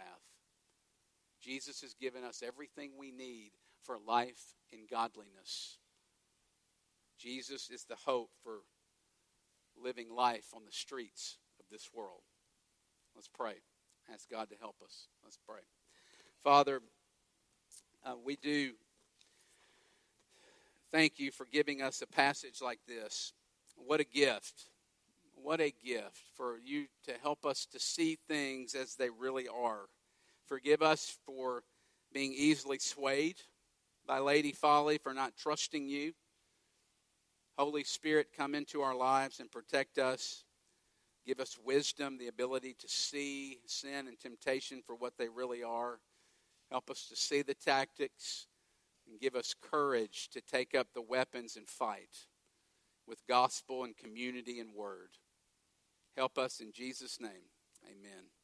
Jesus 1.41 1.82
has 1.82 1.93
given 1.93 2.24
us 2.24 2.43
everything 2.45 2.91
we 2.97 3.12
need 3.12 3.52
for 3.82 3.97
life 4.06 4.56
in 4.72 4.82
godliness. 4.89 5.78
Jesus 7.22 7.69
is 7.69 7.84
the 7.84 7.95
hope 7.95 8.32
for 8.43 8.61
living 9.82 10.09
life 10.09 10.47
on 10.55 10.63
the 10.65 10.72
streets 10.72 11.38
of 11.59 11.65
this 11.69 11.89
world. 11.93 12.22
Let's 13.15 13.28
pray. 13.28 13.55
Ask 14.11 14.30
God 14.30 14.49
to 14.49 14.55
help 14.59 14.76
us. 14.84 15.07
Let's 15.24 15.38
pray. 15.47 15.61
Father, 16.43 16.82
uh, 18.03 18.13
we 18.24 18.38
do 18.38 18.72
thank 20.91 21.19
you 21.19 21.32
for 21.32 21.45
giving 21.51 21.82
us 21.82 22.01
a 22.01 22.07
passage 22.07 22.59
like 22.61 22.80
this. 22.88 23.34
What 23.76 23.99
a 23.99 24.05
gift. 24.05 24.65
What 25.36 25.61
a 25.61 25.74
gift 25.84 26.24
for 26.36 26.57
you 26.63 26.86
to 27.05 27.13
help 27.22 27.45
us 27.45 27.67
to 27.67 27.80
see 27.80 28.17
things 28.28 28.74
as 28.74 28.95
they 28.95 29.09
really 29.09 29.47
are. 29.47 29.86
Forgive 30.47 30.82
us 30.82 31.17
for 31.26 31.63
being 32.11 32.34
easily 32.34 32.80
swayed 32.80 33.38
by 34.07 34.19
Lady 34.19 34.51
Folly, 34.51 34.97
for 34.97 35.13
not 35.13 35.34
trusting 35.38 35.88
you. 35.88 36.13
Holy 37.58 37.84
Spirit, 37.84 38.28
come 38.36 38.56
into 38.56 38.82
our 38.82 38.95
lives 38.95 39.39
and 39.39 39.52
protect 39.52 39.97
us. 39.97 40.45
Give 41.26 41.39
us 41.39 41.58
wisdom, 41.64 42.18
the 42.18 42.28
ability 42.28 42.76
to 42.80 42.88
see 42.88 43.60
sin 43.68 44.08
and 44.08 44.20
temptation 44.20 44.82
for 44.86 44.95
what 44.95 45.18
they 45.18 45.30
really 45.30 45.62
are. 45.64 45.99
Help 46.72 46.89
us 46.89 47.08
to 47.10 47.16
see 47.16 47.41
the 47.41 47.54
tactics 47.54 48.47
and 49.08 49.20
give 49.20 49.36
us 49.36 49.54
courage 49.62 50.30
to 50.32 50.41
take 50.41 50.74
up 50.74 50.88
the 50.93 51.02
weapons 51.02 51.58
and 51.58 51.68
fight 51.68 52.28
with 53.08 53.28
gospel 53.28 53.84
and 53.84 53.95
community 53.97 54.60
and 54.60 54.74
word. 54.74 55.10
Help 56.16 56.38
us 56.38 56.60
in 56.60 56.72
Jesus' 56.72 57.20
name. 57.20 57.49
Amen. 57.86 58.40